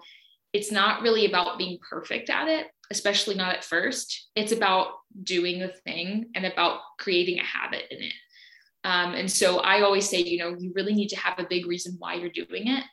it's 0.51 0.71
not 0.71 1.01
really 1.01 1.25
about 1.27 1.57
being 1.57 1.77
perfect 1.89 2.29
at 2.29 2.47
it 2.47 2.67
especially 2.91 3.35
not 3.35 3.55
at 3.55 3.63
first. 3.63 4.29
It's 4.35 4.51
about 4.51 4.93
doing 5.23 5.59
the 5.59 5.73
thing 5.85 6.29
and 6.35 6.45
about 6.45 6.79
creating 6.97 7.39
a 7.39 7.43
habit 7.43 7.83
in 7.91 8.01
it. 8.01 8.13
Um, 8.83 9.13
and 9.13 9.29
so 9.29 9.59
I 9.59 9.81
always 9.81 10.09
say, 10.09 10.19
you 10.19 10.39
know, 10.39 10.55
you 10.57 10.71
really 10.73 10.93
need 10.93 11.09
to 11.09 11.19
have 11.19 11.37
a 11.37 11.47
big 11.47 11.67
reason 11.67 11.95
why 11.99 12.15
you're 12.15 12.29
doing 12.29 12.67
it. 12.67 12.83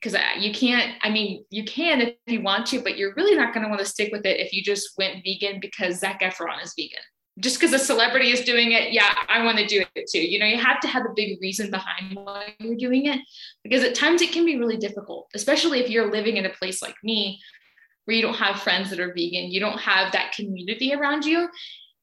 Because 0.00 0.18
you 0.38 0.52
can't, 0.52 0.94
I 1.02 1.10
mean, 1.10 1.44
you 1.50 1.64
can 1.64 2.00
if 2.00 2.14
you 2.26 2.40
want 2.40 2.66
to, 2.66 2.80
but 2.80 2.96
you're 2.96 3.14
really 3.14 3.36
not 3.36 3.52
going 3.52 3.64
to 3.64 3.68
want 3.68 3.80
to 3.80 3.86
stick 3.86 4.12
with 4.12 4.24
it 4.24 4.40
if 4.40 4.52
you 4.52 4.62
just 4.62 4.96
went 4.96 5.24
vegan 5.24 5.60
because 5.60 5.98
Zac 5.98 6.20
Efron 6.20 6.62
is 6.62 6.74
vegan. 6.76 7.02
Just 7.40 7.60
because 7.60 7.72
a 7.72 7.78
celebrity 7.78 8.30
is 8.30 8.40
doing 8.40 8.72
it, 8.72 8.92
yeah, 8.92 9.14
I 9.28 9.44
want 9.44 9.58
to 9.58 9.66
do 9.66 9.84
it 9.94 10.10
too. 10.10 10.20
You 10.20 10.40
know, 10.40 10.46
you 10.46 10.56
have 10.56 10.80
to 10.80 10.88
have 10.88 11.04
a 11.04 11.14
big 11.14 11.40
reason 11.40 11.70
behind 11.70 12.16
why 12.16 12.54
you're 12.58 12.76
doing 12.76 13.06
it 13.06 13.20
because 13.62 13.84
at 13.84 13.94
times 13.94 14.22
it 14.22 14.32
can 14.32 14.44
be 14.44 14.58
really 14.58 14.76
difficult, 14.76 15.28
especially 15.34 15.80
if 15.80 15.88
you're 15.88 16.10
living 16.10 16.36
in 16.36 16.46
a 16.46 16.50
place 16.50 16.82
like 16.82 16.96
me 17.04 17.40
where 18.04 18.16
you 18.16 18.22
don't 18.22 18.34
have 18.34 18.62
friends 18.62 18.90
that 18.90 18.98
are 18.98 19.12
vegan, 19.14 19.52
you 19.52 19.60
don't 19.60 19.78
have 19.78 20.12
that 20.12 20.32
community 20.32 20.94
around 20.94 21.24
you 21.24 21.48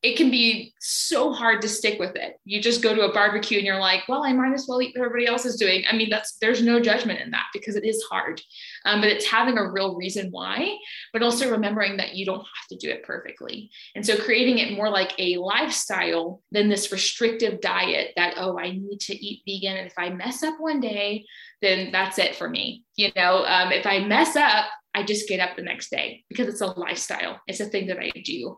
it 0.05 0.15
can 0.17 0.29
be 0.29 0.71
so 0.79 1.33
hard 1.33 1.63
to 1.63 1.67
stick 1.67 1.99
with 1.99 2.15
it. 2.15 2.39
You 2.45 2.61
just 2.61 2.83
go 2.83 2.93
to 2.93 3.09
a 3.09 3.11
barbecue 3.11 3.57
and 3.57 3.65
you're 3.65 3.79
like, 3.79 4.07
well, 4.07 4.23
I 4.23 4.33
might 4.33 4.53
as 4.53 4.67
well 4.69 4.79
eat 4.79 4.93
what 4.95 5.03
everybody 5.03 5.25
else 5.25 5.45
is 5.45 5.55
doing. 5.55 5.83
I 5.89 5.95
mean, 5.95 6.11
that's 6.11 6.37
there's 6.39 6.61
no 6.61 6.79
judgment 6.79 7.21
in 7.21 7.31
that 7.31 7.47
because 7.53 7.75
it 7.75 7.83
is 7.83 8.03
hard. 8.03 8.39
Um, 8.85 9.01
but 9.01 9.09
it's 9.09 9.25
having 9.25 9.57
a 9.57 9.71
real 9.71 9.95
reason 9.95 10.29
why, 10.29 10.77
but 11.11 11.23
also 11.23 11.49
remembering 11.49 11.97
that 11.97 12.13
you 12.13 12.23
don't 12.23 12.37
have 12.37 12.67
to 12.69 12.77
do 12.77 12.87
it 12.91 13.01
perfectly. 13.01 13.71
And 13.95 14.05
so 14.05 14.15
creating 14.15 14.59
it 14.59 14.77
more 14.77 14.91
like 14.91 15.11
a 15.17 15.37
lifestyle 15.37 16.43
than 16.51 16.69
this 16.69 16.91
restrictive 16.91 17.59
diet 17.59 18.11
that, 18.15 18.35
oh, 18.37 18.59
I 18.59 18.73
need 18.73 18.99
to 18.99 19.15
eat 19.15 19.41
vegan. 19.47 19.75
And 19.75 19.87
if 19.87 19.97
I 19.97 20.09
mess 20.11 20.43
up 20.43 20.59
one 20.59 20.81
day, 20.81 21.25
then 21.63 21.91
that's 21.91 22.19
it 22.19 22.35
for 22.35 22.47
me. 22.47 22.83
You 22.95 23.09
know, 23.15 23.43
um, 23.47 23.71
if 23.71 23.87
I 23.87 24.01
mess 24.01 24.35
up, 24.35 24.65
I 24.93 25.01
just 25.01 25.27
get 25.27 25.39
up 25.39 25.55
the 25.55 25.63
next 25.63 25.89
day 25.89 26.25
because 26.29 26.47
it's 26.47 26.61
a 26.61 26.67
lifestyle. 26.67 27.41
It's 27.47 27.59
a 27.59 27.65
thing 27.65 27.87
that 27.87 27.97
I 27.97 28.11
do. 28.23 28.57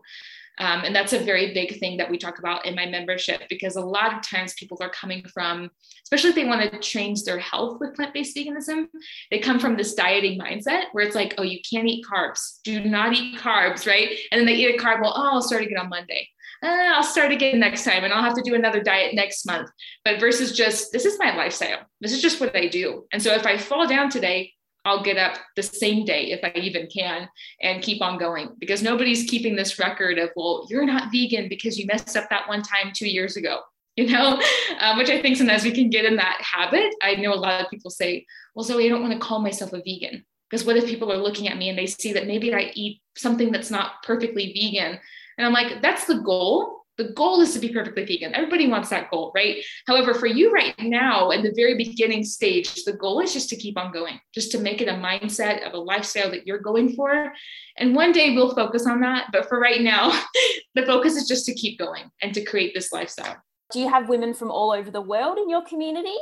Um, 0.58 0.82
and 0.84 0.94
that's 0.94 1.12
a 1.12 1.18
very 1.18 1.54
big 1.54 1.78
thing 1.78 1.96
that 1.98 2.10
we 2.10 2.18
talk 2.18 2.38
about 2.38 2.66
in 2.66 2.74
my 2.74 2.86
membership 2.86 3.42
because 3.48 3.76
a 3.76 3.80
lot 3.80 4.14
of 4.14 4.22
times 4.22 4.54
people 4.54 4.78
are 4.80 4.90
coming 4.90 5.24
from, 5.32 5.70
especially 6.04 6.30
if 6.30 6.36
they 6.36 6.44
want 6.44 6.70
to 6.70 6.78
change 6.80 7.22
their 7.22 7.38
health 7.38 7.78
with 7.80 7.94
plant 7.94 8.12
based 8.12 8.36
veganism, 8.36 8.86
they 9.30 9.38
come 9.38 9.58
from 9.58 9.76
this 9.76 9.94
dieting 9.94 10.38
mindset 10.38 10.84
where 10.92 11.04
it's 11.04 11.14
like, 11.14 11.34
oh, 11.38 11.42
you 11.42 11.60
can't 11.68 11.86
eat 11.86 12.04
carbs, 12.04 12.58
do 12.64 12.84
not 12.84 13.12
eat 13.12 13.38
carbs, 13.38 13.86
right? 13.86 14.18
And 14.32 14.38
then 14.38 14.46
they 14.46 14.54
eat 14.54 14.74
a 14.74 14.82
carb, 14.82 15.00
well, 15.00 15.14
oh, 15.14 15.30
I'll 15.34 15.42
start 15.42 15.62
again 15.62 15.78
on 15.78 15.88
Monday. 15.88 16.28
Uh, 16.62 16.66
I'll 16.66 17.04
start 17.04 17.30
again 17.30 17.60
next 17.60 17.84
time 17.84 18.02
and 18.02 18.12
I'll 18.12 18.22
have 18.22 18.34
to 18.34 18.42
do 18.42 18.54
another 18.54 18.82
diet 18.82 19.14
next 19.14 19.46
month. 19.46 19.70
But 20.04 20.18
versus 20.18 20.56
just, 20.56 20.90
this 20.92 21.04
is 21.04 21.18
my 21.18 21.36
lifestyle. 21.36 21.80
This 22.00 22.12
is 22.12 22.20
just 22.20 22.40
what 22.40 22.56
I 22.56 22.66
do. 22.66 23.06
And 23.12 23.22
so 23.22 23.32
if 23.34 23.46
I 23.46 23.56
fall 23.58 23.86
down 23.86 24.10
today, 24.10 24.54
I'll 24.88 25.02
get 25.02 25.18
up 25.18 25.36
the 25.54 25.62
same 25.62 26.06
day 26.06 26.30
if 26.30 26.40
I 26.42 26.50
even 26.58 26.86
can 26.86 27.28
and 27.60 27.82
keep 27.82 28.00
on 28.00 28.18
going 28.18 28.56
because 28.58 28.82
nobody's 28.82 29.28
keeping 29.28 29.54
this 29.54 29.78
record 29.78 30.18
of, 30.18 30.30
well, 30.34 30.66
you're 30.70 30.86
not 30.86 31.12
vegan 31.12 31.50
because 31.50 31.78
you 31.78 31.84
messed 31.86 32.16
up 32.16 32.30
that 32.30 32.48
one 32.48 32.62
time 32.62 32.92
two 32.94 33.08
years 33.08 33.36
ago, 33.36 33.60
you 33.96 34.06
know, 34.06 34.40
um, 34.80 34.96
which 34.96 35.10
I 35.10 35.20
think 35.20 35.36
sometimes 35.36 35.64
we 35.64 35.72
can 35.72 35.90
get 35.90 36.06
in 36.06 36.16
that 36.16 36.40
habit. 36.40 36.94
I 37.02 37.16
know 37.16 37.34
a 37.34 37.36
lot 37.36 37.62
of 37.62 37.70
people 37.70 37.90
say, 37.90 38.24
well, 38.54 38.64
Zoe, 38.64 38.86
I 38.86 38.88
don't 38.88 39.02
want 39.02 39.12
to 39.12 39.18
call 39.18 39.40
myself 39.40 39.74
a 39.74 39.82
vegan 39.84 40.24
because 40.48 40.64
what 40.64 40.76
if 40.76 40.86
people 40.86 41.12
are 41.12 41.18
looking 41.18 41.48
at 41.48 41.58
me 41.58 41.68
and 41.68 41.78
they 41.78 41.86
see 41.86 42.14
that 42.14 42.26
maybe 42.26 42.54
I 42.54 42.70
eat 42.74 43.02
something 43.14 43.52
that's 43.52 43.70
not 43.70 44.02
perfectly 44.04 44.52
vegan? 44.54 44.98
And 45.36 45.46
I'm 45.46 45.52
like, 45.52 45.82
that's 45.82 46.06
the 46.06 46.20
goal 46.20 46.77
the 46.98 47.10
goal 47.10 47.40
is 47.40 47.54
to 47.54 47.60
be 47.60 47.72
perfectly 47.72 48.04
vegan. 48.04 48.34
Everybody 48.34 48.66
wants 48.66 48.90
that 48.90 49.08
goal, 49.10 49.30
right? 49.34 49.64
However, 49.86 50.14
for 50.14 50.26
you 50.26 50.52
right 50.52 50.74
now, 50.80 51.30
in 51.30 51.42
the 51.42 51.52
very 51.54 51.76
beginning 51.76 52.24
stage, 52.24 52.84
the 52.84 52.92
goal 52.92 53.20
is 53.20 53.32
just 53.32 53.48
to 53.50 53.56
keep 53.56 53.78
on 53.78 53.92
going, 53.92 54.20
just 54.34 54.50
to 54.52 54.58
make 54.58 54.82
it 54.82 54.88
a 54.88 54.94
mindset 54.94 55.64
of 55.64 55.74
a 55.74 55.78
lifestyle 55.78 56.28
that 56.32 56.44
you're 56.46 56.58
going 56.58 56.94
for. 56.94 57.32
And 57.76 57.94
one 57.94 58.10
day 58.10 58.34
we'll 58.34 58.54
focus 58.54 58.84
on 58.86 59.00
that. 59.02 59.28
But 59.32 59.48
for 59.48 59.60
right 59.60 59.80
now, 59.80 60.10
the 60.74 60.84
focus 60.84 61.14
is 61.14 61.28
just 61.28 61.46
to 61.46 61.54
keep 61.54 61.78
going 61.78 62.10
and 62.20 62.34
to 62.34 62.44
create 62.44 62.74
this 62.74 62.92
lifestyle. 62.92 63.36
Do 63.72 63.78
you 63.78 63.88
have 63.88 64.08
women 64.08 64.34
from 64.34 64.50
all 64.50 64.72
over 64.72 64.90
the 64.90 65.00
world 65.00 65.38
in 65.38 65.48
your 65.48 65.62
community? 65.62 66.16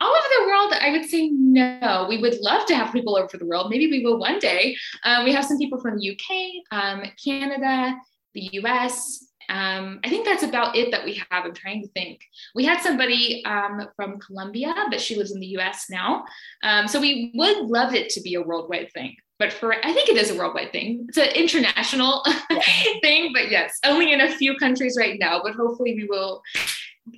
all 0.00 0.10
over 0.10 0.28
the 0.36 0.46
world, 0.48 0.72
I 0.80 0.90
would 0.90 1.08
say 1.08 1.30
no. 1.30 2.06
We 2.08 2.18
would 2.18 2.38
love 2.40 2.66
to 2.66 2.76
have 2.76 2.92
people 2.92 3.16
over 3.16 3.38
the 3.38 3.46
world. 3.46 3.70
Maybe 3.70 3.90
we 3.90 4.04
will 4.04 4.18
one 4.18 4.38
day. 4.38 4.76
Um, 5.04 5.24
we 5.24 5.32
have 5.32 5.46
some 5.46 5.56
people 5.56 5.80
from 5.80 5.98
the 5.98 6.10
UK, 6.10 6.76
um, 6.78 7.04
Canada, 7.24 7.96
the 8.34 8.50
US, 8.52 9.32
um, 9.48 10.00
I 10.04 10.08
think 10.08 10.24
that's 10.24 10.42
about 10.42 10.76
it 10.76 10.90
that 10.90 11.04
we 11.04 11.14
have. 11.30 11.44
I'm 11.44 11.54
trying 11.54 11.82
to 11.82 11.88
think. 11.88 12.20
We 12.54 12.64
had 12.64 12.80
somebody 12.80 13.44
um, 13.44 13.88
from 13.96 14.18
Colombia, 14.18 14.74
but 14.90 15.00
she 15.00 15.16
lives 15.16 15.32
in 15.32 15.40
the 15.40 15.58
US 15.58 15.86
now. 15.90 16.24
Um, 16.62 16.88
so 16.88 17.00
we 17.00 17.32
would 17.34 17.66
love 17.66 17.94
it 17.94 18.10
to 18.10 18.20
be 18.20 18.34
a 18.34 18.42
worldwide 18.42 18.92
thing. 18.92 19.16
But 19.38 19.52
for, 19.52 19.74
I 19.74 19.92
think 19.92 20.08
it 20.08 20.16
is 20.16 20.30
a 20.30 20.36
worldwide 20.36 20.72
thing. 20.72 21.06
It's 21.08 21.18
an 21.18 21.28
international 21.34 22.24
yeah. 22.50 22.60
thing, 23.02 23.32
but 23.32 23.50
yes, 23.50 23.78
only 23.84 24.12
in 24.12 24.20
a 24.20 24.30
few 24.30 24.56
countries 24.56 24.96
right 24.98 25.18
now. 25.18 25.40
But 25.42 25.54
hopefully 25.54 25.94
we 25.94 26.06
will. 26.08 26.42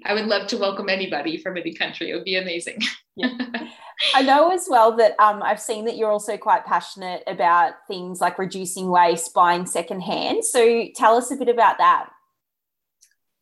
I 0.05 0.14
would 0.14 0.27
love 0.27 0.48
to 0.48 0.57
welcome 0.57 0.88
anybody 0.88 1.37
from 1.37 1.57
any 1.57 1.72
country. 1.74 2.11
It 2.11 2.14
would 2.14 2.24
be 2.24 2.37
amazing. 2.37 2.81
Yeah. 3.14 3.31
I 4.14 4.22
know 4.22 4.50
as 4.50 4.66
well 4.68 4.96
that 4.96 5.14
um, 5.18 5.42
I've 5.42 5.61
seen 5.61 5.85
that 5.87 5.96
you're 5.96 6.11
also 6.11 6.37
quite 6.37 6.66
passionate 6.66 7.22
about 7.27 7.74
things 7.88 8.20
like 8.20 8.38
reducing 8.38 8.90
waste, 8.90 9.33
buying 9.33 9.64
secondhand. 9.64 10.44
So 10.44 10.88
tell 10.94 11.16
us 11.16 11.31
a 11.31 11.37
bit 11.37 11.48
about 11.48 11.79
that. 11.79 12.11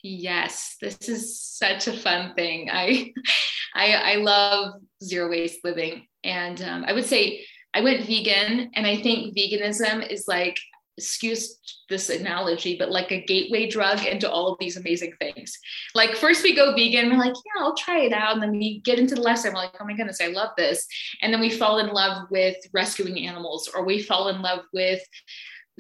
Yes, 0.06 0.76
this 0.82 1.08
is 1.08 1.40
such 1.40 1.88
a 1.88 1.96
fun 1.96 2.34
thing. 2.34 2.68
I, 2.70 3.14
I, 3.74 3.94
I 3.94 4.14
love 4.16 4.74
zero 5.02 5.30
waste 5.30 5.64
living, 5.64 6.06
and 6.22 6.60
um, 6.60 6.84
I 6.86 6.92
would 6.92 7.06
say 7.06 7.46
I 7.72 7.80
went 7.80 8.06
vegan, 8.06 8.70
and 8.74 8.86
I 8.86 9.00
think 9.00 9.34
veganism 9.34 10.06
is 10.06 10.26
like 10.28 10.58
excuse 10.98 11.58
this 11.88 12.08
analogy, 12.08 12.76
but 12.78 12.90
like 12.90 13.10
a 13.10 13.24
gateway 13.24 13.68
drug 13.68 14.04
into 14.04 14.30
all 14.30 14.46
of 14.48 14.58
these 14.60 14.76
amazing 14.76 15.12
things. 15.18 15.58
Like 15.94 16.14
first 16.16 16.42
we 16.42 16.54
go 16.54 16.74
vegan, 16.74 17.10
we're 17.10 17.18
like, 17.18 17.34
yeah, 17.34 17.62
I'll 17.62 17.74
try 17.74 18.00
it 18.00 18.12
out. 18.12 18.34
And 18.34 18.42
then 18.42 18.52
we 18.52 18.80
get 18.80 18.98
into 18.98 19.14
the 19.14 19.20
lifestyle, 19.20 19.52
we're 19.52 19.58
like, 19.58 19.74
oh 19.80 19.84
my 19.84 19.94
goodness, 19.94 20.20
I 20.20 20.28
love 20.28 20.50
this. 20.56 20.86
And 21.20 21.32
then 21.32 21.40
we 21.40 21.50
fall 21.50 21.78
in 21.78 21.88
love 21.88 22.28
with 22.30 22.56
rescuing 22.72 23.26
animals, 23.26 23.68
or 23.74 23.84
we 23.84 24.02
fall 24.02 24.28
in 24.28 24.40
love 24.40 24.60
with 24.72 25.00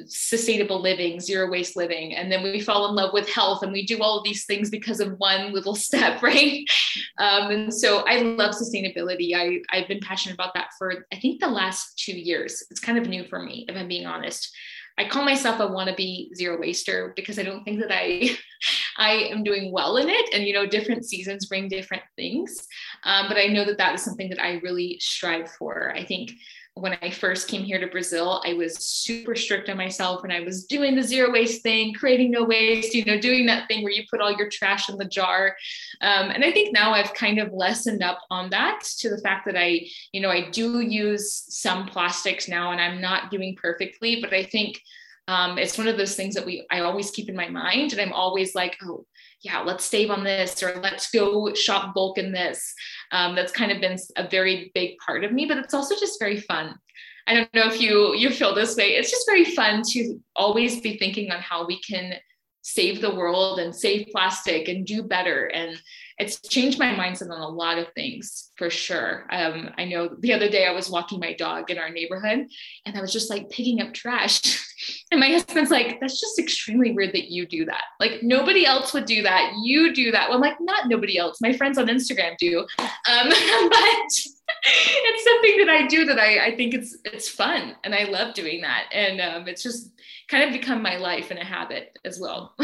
sustainable 0.06 0.80
living, 0.80 1.20
zero 1.20 1.50
waste 1.50 1.76
living. 1.76 2.14
And 2.14 2.30
then 2.30 2.42
we 2.42 2.60
fall 2.60 2.88
in 2.88 2.94
love 2.94 3.12
with 3.12 3.28
health 3.28 3.62
and 3.62 3.72
we 3.72 3.86
do 3.86 4.02
all 4.02 4.18
of 4.18 4.24
these 4.24 4.44
things 4.44 4.70
because 4.70 5.00
of 5.00 5.18
one 5.18 5.52
little 5.52 5.74
step, 5.74 6.22
right? 6.22 6.64
Um, 7.18 7.50
and 7.50 7.74
so 7.74 8.04
I 8.06 8.18
love 8.20 8.54
sustainability. 8.54 9.34
I, 9.34 9.60
I've 9.76 9.88
been 9.88 10.00
passionate 10.00 10.34
about 10.34 10.54
that 10.54 10.70
for, 10.78 11.06
I 11.12 11.16
think, 11.20 11.40
the 11.40 11.48
last 11.48 11.98
two 11.98 12.18
years. 12.18 12.64
It's 12.70 12.80
kind 12.80 12.98
of 12.98 13.08
new 13.08 13.24
for 13.24 13.40
me, 13.40 13.66
if 13.68 13.76
I'm 13.76 13.88
being 13.88 14.06
honest. 14.06 14.50
I 14.96 15.08
call 15.08 15.24
myself 15.24 15.58
a 15.58 15.66
wannabe 15.66 16.28
zero 16.36 16.58
waster 16.60 17.12
because 17.16 17.38
I 17.38 17.42
don't 17.42 17.64
think 17.64 17.80
that 17.80 17.92
I 17.92 18.36
I 18.96 19.12
am 19.32 19.42
doing 19.42 19.72
well 19.72 19.96
in 19.96 20.08
it. 20.08 20.32
And 20.32 20.44
you 20.44 20.52
know, 20.52 20.66
different 20.66 21.04
seasons 21.04 21.46
bring 21.46 21.68
different 21.68 22.04
things, 22.14 22.64
um, 23.02 23.26
but 23.28 23.36
I 23.36 23.46
know 23.46 23.64
that 23.64 23.78
that 23.78 23.94
is 23.94 24.04
something 24.04 24.28
that 24.30 24.40
I 24.40 24.60
really 24.62 24.98
strive 25.00 25.50
for. 25.50 25.92
I 25.96 26.04
think 26.04 26.30
when 26.76 26.98
I 27.02 27.10
first 27.10 27.46
came 27.46 27.62
here 27.62 27.78
to 27.78 27.86
Brazil, 27.86 28.42
I 28.44 28.54
was 28.54 28.76
super 28.84 29.36
strict 29.36 29.68
on 29.68 29.76
myself 29.76 30.24
and 30.24 30.32
I 30.32 30.40
was 30.40 30.64
doing 30.64 30.96
the 30.96 31.04
zero 31.04 31.30
waste 31.30 31.62
thing, 31.62 31.94
creating 31.94 32.32
no 32.32 32.42
waste, 32.42 32.94
you 32.94 33.04
know, 33.04 33.20
doing 33.20 33.46
that 33.46 33.68
thing 33.68 33.84
where 33.84 33.92
you 33.92 34.02
put 34.10 34.20
all 34.20 34.36
your 34.36 34.48
trash 34.50 34.88
in 34.88 34.96
the 34.96 35.04
jar. 35.04 35.54
Um, 36.00 36.30
and 36.30 36.44
I 36.44 36.50
think 36.50 36.74
now 36.74 36.92
I've 36.92 37.14
kind 37.14 37.38
of 37.38 37.52
lessened 37.52 38.02
up 38.02 38.18
on 38.28 38.50
that 38.50 38.82
to 38.98 39.08
the 39.08 39.18
fact 39.18 39.46
that 39.46 39.56
I, 39.56 39.86
you 40.12 40.20
know, 40.20 40.30
I 40.30 40.50
do 40.50 40.80
use 40.80 41.44
some 41.48 41.86
plastics 41.86 42.48
now 42.48 42.72
and 42.72 42.80
I'm 42.80 43.00
not 43.00 43.30
doing 43.30 43.54
perfectly, 43.54 44.20
but 44.20 44.32
I 44.32 44.42
think 44.42 44.80
um, 45.28 45.58
it's 45.58 45.78
one 45.78 45.86
of 45.86 45.96
those 45.96 46.16
things 46.16 46.34
that 46.34 46.44
we 46.44 46.66
I 46.70 46.80
always 46.80 47.10
keep 47.12 47.28
in 47.28 47.36
my 47.36 47.48
mind. 47.48 47.92
And 47.92 48.00
I'm 48.00 48.12
always 48.12 48.54
like, 48.54 48.76
oh, 48.82 49.06
yeah, 49.44 49.60
let's 49.60 49.84
save 49.84 50.10
on 50.10 50.24
this 50.24 50.62
or 50.62 50.80
let's 50.82 51.10
go 51.10 51.52
shop 51.54 51.94
bulk 51.94 52.16
in 52.16 52.32
this. 52.32 52.74
Um, 53.12 53.36
that's 53.36 53.52
kind 53.52 53.70
of 53.70 53.80
been 53.80 53.98
a 54.16 54.26
very 54.26 54.72
big 54.74 54.96
part 54.98 55.22
of 55.22 55.32
me, 55.32 55.44
but 55.46 55.58
it's 55.58 55.74
also 55.74 55.94
just 55.94 56.18
very 56.18 56.40
fun. 56.40 56.74
I 57.26 57.34
don't 57.34 57.54
know 57.54 57.66
if 57.66 57.80
you 57.80 58.14
you 58.14 58.30
feel 58.30 58.54
this 58.54 58.76
way. 58.76 58.96
It's 58.96 59.10
just 59.10 59.26
very 59.26 59.44
fun 59.44 59.82
to 59.92 60.20
always 60.34 60.80
be 60.80 60.98
thinking 60.98 61.30
on 61.30 61.40
how 61.40 61.66
we 61.66 61.80
can 61.80 62.14
save 62.62 63.00
the 63.00 63.14
world 63.14 63.58
and 63.58 63.74
save 63.74 64.08
plastic 64.10 64.68
and 64.68 64.86
do 64.86 65.02
better. 65.02 65.46
And 65.46 65.78
it's 66.18 66.40
changed 66.40 66.78
my 66.78 66.94
mindset 66.94 67.30
on 67.30 67.40
a 67.40 67.48
lot 67.48 67.78
of 67.78 67.92
things 67.94 68.50
for 68.56 68.70
sure. 68.70 69.26
Um, 69.32 69.70
I 69.76 69.84
know 69.84 70.08
the 70.20 70.32
other 70.32 70.48
day 70.48 70.66
I 70.66 70.70
was 70.70 70.88
walking 70.88 71.18
my 71.18 71.32
dog 71.32 71.70
in 71.70 71.78
our 71.78 71.90
neighborhood 71.90 72.46
and 72.86 72.96
I 72.96 73.00
was 73.00 73.12
just 73.12 73.30
like 73.30 73.50
picking 73.50 73.80
up 73.80 73.92
trash. 73.92 74.40
and 75.10 75.18
my 75.18 75.28
husband's 75.28 75.72
like, 75.72 75.98
that's 76.00 76.20
just 76.20 76.38
extremely 76.38 76.92
weird 76.92 77.12
that 77.14 77.30
you 77.32 77.46
do 77.46 77.64
that. 77.64 77.82
Like 77.98 78.22
nobody 78.22 78.64
else 78.64 78.94
would 78.94 79.06
do 79.06 79.22
that. 79.22 79.52
You 79.62 79.92
do 79.92 80.12
that. 80.12 80.28
Well, 80.28 80.36
I'm 80.36 80.42
like, 80.42 80.60
not 80.60 80.88
nobody 80.88 81.18
else. 81.18 81.40
My 81.40 81.52
friends 81.52 81.78
on 81.78 81.88
Instagram 81.88 82.36
do. 82.38 82.60
Um, 82.60 82.88
but 83.06 83.30
it's 84.66 85.24
something 85.24 85.58
that 85.58 85.68
I 85.68 85.86
do 85.88 86.04
that 86.04 86.20
I, 86.20 86.46
I 86.46 86.56
think 86.56 86.74
it's 86.74 86.96
it's 87.04 87.28
fun 87.28 87.74
and 87.82 87.92
I 87.92 88.04
love 88.04 88.34
doing 88.34 88.60
that. 88.60 88.84
And 88.92 89.20
um, 89.20 89.48
it's 89.48 89.64
just 89.64 89.90
kind 90.28 90.44
of 90.44 90.52
become 90.52 90.80
my 90.80 90.96
life 90.96 91.32
and 91.32 91.40
a 91.40 91.44
habit 91.44 91.98
as 92.04 92.20
well. 92.20 92.54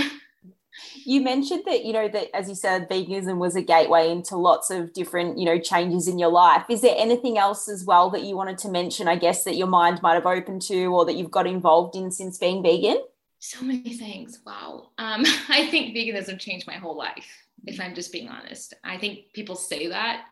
You 1.06 1.20
mentioned 1.20 1.62
that 1.66 1.84
you 1.84 1.92
know 1.92 2.08
that 2.08 2.34
as 2.34 2.48
you 2.48 2.54
said 2.54 2.88
veganism 2.88 3.38
was 3.38 3.56
a 3.56 3.62
gateway 3.62 4.10
into 4.10 4.36
lots 4.36 4.70
of 4.70 4.92
different 4.92 5.38
you 5.38 5.44
know 5.44 5.58
changes 5.58 6.08
in 6.08 6.18
your 6.18 6.30
life 6.30 6.64
is 6.68 6.80
there 6.80 6.94
anything 6.96 7.38
else 7.38 7.68
as 7.68 7.84
well 7.84 8.10
that 8.10 8.22
you 8.22 8.36
wanted 8.36 8.58
to 8.58 8.68
mention 8.68 9.08
i 9.08 9.16
guess 9.16 9.44
that 9.44 9.56
your 9.56 9.66
mind 9.66 10.00
might 10.02 10.14
have 10.14 10.26
opened 10.26 10.62
to 10.62 10.86
or 10.86 11.04
that 11.04 11.14
you've 11.14 11.30
got 11.30 11.46
involved 11.46 11.96
in 11.96 12.10
since 12.10 12.38
being 12.38 12.62
vegan 12.62 12.98
so 13.38 13.64
many 13.64 13.94
things 13.94 14.40
wow 14.46 14.88
um, 14.98 15.22
i 15.48 15.66
think 15.70 15.94
veganism 15.94 16.38
changed 16.38 16.66
my 16.66 16.74
whole 16.74 16.96
life 16.96 17.46
if 17.66 17.80
I'm 17.80 17.94
just 17.94 18.12
being 18.12 18.28
honest. 18.28 18.74
I 18.84 18.98
think 18.98 19.32
people 19.32 19.54
say 19.54 19.88
that. 19.88 20.24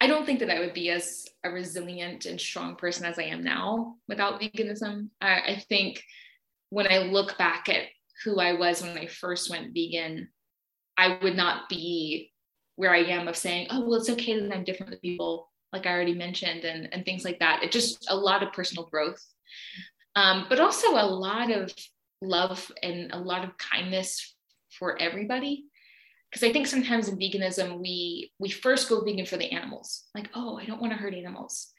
I 0.00 0.06
don't 0.06 0.24
think 0.24 0.40
that 0.40 0.50
I 0.50 0.60
would 0.60 0.72
be 0.72 0.90
as 0.90 1.26
a 1.44 1.50
resilient 1.50 2.24
and 2.26 2.40
strong 2.40 2.76
person 2.76 3.04
as 3.04 3.18
I 3.18 3.24
am 3.24 3.44
now 3.44 3.96
without 4.08 4.40
veganism. 4.40 5.08
I, 5.20 5.40
I 5.40 5.64
think 5.68 6.02
when 6.70 6.90
I 6.90 6.98
look 6.98 7.36
back 7.36 7.68
at 7.68 7.82
who 8.24 8.38
I 8.38 8.54
was 8.54 8.82
when 8.82 8.96
I 8.98 9.06
first 9.06 9.50
went 9.50 9.72
vegan, 9.74 10.28
I 10.96 11.18
would 11.22 11.36
not 11.36 11.68
be 11.68 12.32
where 12.76 12.94
I 12.94 13.04
am 13.04 13.28
of 13.28 13.36
saying, 13.36 13.68
oh, 13.70 13.80
well, 13.80 14.00
it's 14.00 14.10
okay 14.10 14.38
that 14.38 14.54
I'm 14.54 14.64
different 14.64 14.90
than 14.90 15.00
people, 15.00 15.50
like 15.72 15.86
I 15.86 15.92
already 15.92 16.14
mentioned, 16.14 16.64
and, 16.64 16.88
and 16.92 17.04
things 17.04 17.24
like 17.24 17.38
that. 17.40 17.62
It 17.62 17.72
just 17.72 18.06
a 18.10 18.16
lot 18.16 18.42
of 18.42 18.52
personal 18.52 18.86
growth, 18.86 19.22
um, 20.16 20.46
but 20.48 20.60
also 20.60 20.92
a 20.92 21.04
lot 21.06 21.50
of 21.50 21.72
love 22.22 22.70
and 22.82 23.12
a 23.12 23.18
lot 23.18 23.44
of 23.44 23.56
kindness 23.58 24.34
for 24.78 25.00
everybody. 25.00 25.64
Because 26.30 26.48
I 26.48 26.52
think 26.52 26.68
sometimes 26.68 27.08
in 27.08 27.18
veganism, 27.18 27.80
we 27.80 28.32
we 28.38 28.50
first 28.50 28.88
go 28.88 29.02
vegan 29.02 29.26
for 29.26 29.36
the 29.36 29.50
animals, 29.50 30.04
like, 30.14 30.30
oh, 30.34 30.58
I 30.58 30.64
don't 30.64 30.80
want 30.80 30.92
to 30.92 30.98
hurt 30.98 31.14
animals. 31.14 31.72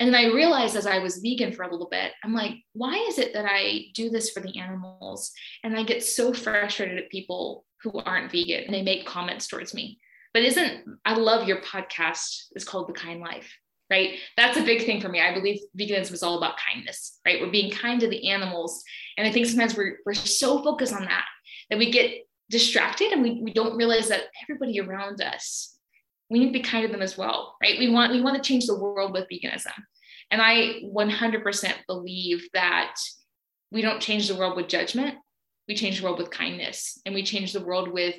And 0.00 0.08
then 0.08 0.14
I 0.14 0.34
realized 0.34 0.76
as 0.76 0.86
I 0.86 0.98
was 0.98 1.18
vegan 1.18 1.52
for 1.52 1.62
a 1.62 1.70
little 1.70 1.88
bit, 1.90 2.12
I'm 2.24 2.32
like, 2.32 2.54
why 2.72 2.96
is 3.08 3.18
it 3.18 3.34
that 3.34 3.44
I 3.46 3.84
do 3.94 4.08
this 4.08 4.30
for 4.30 4.40
the 4.40 4.58
animals? 4.58 5.30
And 5.62 5.78
I 5.78 5.82
get 5.82 6.02
so 6.02 6.32
frustrated 6.32 6.96
at 6.96 7.10
people 7.10 7.66
who 7.82 7.98
aren't 8.00 8.32
vegan 8.32 8.64
and 8.64 8.74
they 8.74 8.82
make 8.82 9.06
comments 9.06 9.46
towards 9.46 9.74
me. 9.74 10.00
But 10.32 10.42
isn't, 10.42 10.84
I 11.04 11.14
love 11.14 11.46
your 11.46 11.60
podcast, 11.60 12.44
it's 12.52 12.64
called 12.64 12.88
The 12.88 12.94
Kynd 12.94 13.20
Life, 13.20 13.54
right? 13.90 14.14
That's 14.38 14.56
a 14.56 14.62
big 14.62 14.86
thing 14.86 15.02
for 15.02 15.10
me. 15.10 15.20
I 15.20 15.34
believe 15.34 15.60
veganism 15.78 16.12
is 16.12 16.22
all 16.22 16.38
about 16.38 16.54
kindness, 16.56 17.18
right? 17.26 17.40
We're 17.40 17.50
being 17.50 17.70
kind 17.70 18.00
to 18.00 18.08
the 18.08 18.30
animals. 18.30 18.82
And 19.18 19.26
I 19.26 19.32
think 19.32 19.46
sometimes 19.46 19.76
we're, 19.76 19.98
we're 20.06 20.14
so 20.14 20.62
focused 20.62 20.94
on 20.94 21.04
that 21.04 21.26
that 21.68 21.78
we 21.78 21.90
get 21.90 22.26
distracted 22.48 23.12
and 23.12 23.22
we, 23.22 23.40
we 23.42 23.52
don't 23.52 23.76
realize 23.76 24.08
that 24.08 24.24
everybody 24.42 24.80
around 24.80 25.20
us 25.20 25.76
we 26.30 26.38
need 26.38 26.46
to 26.46 26.52
be 26.52 26.60
kind 26.60 26.86
to 26.86 26.92
them 26.92 27.02
as 27.02 27.18
well, 27.18 27.56
right? 27.60 27.78
We 27.78 27.90
want 27.90 28.12
we 28.12 28.22
want 28.22 28.36
to 28.36 28.48
change 28.48 28.66
the 28.66 28.78
world 28.78 29.12
with 29.12 29.26
veganism. 29.30 29.74
And 30.30 30.40
I 30.40 30.80
100% 30.84 31.74
believe 31.88 32.48
that 32.54 32.94
we 33.72 33.82
don't 33.82 34.00
change 34.00 34.28
the 34.28 34.36
world 34.36 34.56
with 34.56 34.68
judgment. 34.68 35.16
We 35.66 35.74
change 35.74 35.98
the 35.98 36.04
world 36.04 36.18
with 36.18 36.30
kindness 36.30 37.00
and 37.04 37.14
we 37.14 37.24
change 37.24 37.52
the 37.52 37.64
world 37.64 37.88
with 37.88 38.14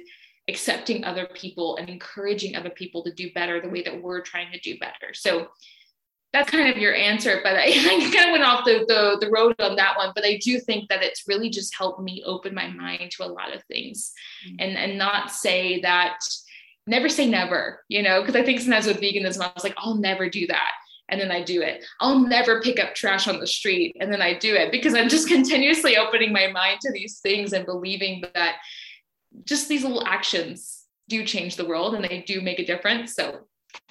accepting 0.49 1.05
other 1.05 1.27
people 1.33 1.77
and 1.77 1.89
encouraging 1.89 2.55
other 2.55 2.69
people 2.69 3.03
to 3.03 3.13
do 3.13 3.31
better 3.33 3.61
the 3.61 3.69
way 3.69 3.81
that 3.83 4.01
we're 4.01 4.21
trying 4.21 4.51
to 4.51 4.59
do 4.59 4.77
better. 4.79 5.13
So 5.13 5.47
that's 6.33 6.49
kind 6.49 6.69
of 6.69 6.77
your 6.77 6.95
answer, 6.95 7.39
but 7.43 7.55
I, 7.55 7.63
I 7.67 8.11
kind 8.13 8.29
of 8.29 8.31
went 8.31 8.43
off 8.43 8.65
the, 8.65 8.85
the, 8.87 9.17
the 9.25 9.31
road 9.31 9.55
on 9.59 9.75
that 9.75 9.97
one. 9.97 10.11
But 10.15 10.25
I 10.25 10.37
do 10.37 10.59
think 10.59 10.89
that 10.89 11.03
it's 11.03 11.27
really 11.27 11.49
just 11.49 11.75
helped 11.77 12.01
me 12.01 12.23
open 12.25 12.53
my 12.53 12.67
mind 12.67 13.11
to 13.11 13.23
a 13.23 13.27
lot 13.27 13.53
of 13.55 13.63
things 13.65 14.11
mm-hmm. 14.45 14.55
and, 14.59 14.77
and 14.77 14.97
not 14.97 15.31
say 15.31 15.81
that 15.81 16.17
never 16.87 17.09
say 17.09 17.27
never, 17.27 17.83
you 17.87 18.01
know, 18.01 18.21
because 18.21 18.35
I 18.35 18.43
think 18.43 18.59
sometimes 18.59 18.87
with 18.87 19.01
veganism, 19.01 19.41
I 19.41 19.51
was 19.53 19.63
like, 19.63 19.75
I'll 19.77 19.95
never 19.95 20.29
do 20.29 20.47
that. 20.47 20.71
And 21.09 21.19
then 21.19 21.31
I 21.31 21.43
do 21.43 21.61
it. 21.61 21.83
I'll 21.99 22.19
never 22.19 22.61
pick 22.61 22.79
up 22.79 22.95
trash 22.95 23.27
on 23.27 23.39
the 23.39 23.47
street. 23.47 23.97
And 23.99 24.11
then 24.11 24.21
I 24.21 24.37
do 24.37 24.55
it 24.55 24.71
because 24.71 24.93
I'm 24.93 25.09
just 25.09 25.27
continuously 25.27 25.97
opening 25.97 26.31
my 26.31 26.47
mind 26.47 26.79
to 26.81 26.91
these 26.91 27.19
things 27.19 27.53
and 27.53 27.65
believing 27.65 28.23
that 28.33 28.55
just 29.43 29.67
these 29.67 29.83
little 29.83 30.05
actions 30.05 30.85
do 31.09 31.25
change 31.25 31.55
the 31.55 31.65
world 31.65 31.95
and 31.95 32.03
they 32.03 32.23
do 32.25 32.41
make 32.41 32.59
a 32.59 32.65
difference. 32.65 33.13
So, 33.13 33.41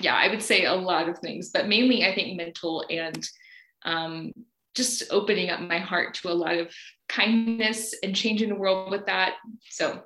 yeah, 0.01 0.15
I 0.15 0.29
would 0.29 0.43
say 0.43 0.65
a 0.65 0.75
lot 0.75 1.09
of 1.09 1.19
things, 1.19 1.51
but 1.51 1.69
mainly 1.69 2.05
I 2.05 2.15
think 2.15 2.37
mental 2.37 2.85
and 2.91 3.29
um, 3.85 4.33
just 4.75 5.05
opening 5.11 5.51
up 5.51 5.61
my 5.61 5.79
heart 5.79 6.15
to 6.15 6.31
a 6.31 6.33
lot 6.33 6.57
of 6.57 6.73
kindness 7.09 7.95
and 8.03 8.17
changing 8.17 8.49
the 8.49 8.55
world 8.55 8.91
with 8.91 9.07
that. 9.07 9.35
So, 9.69 10.03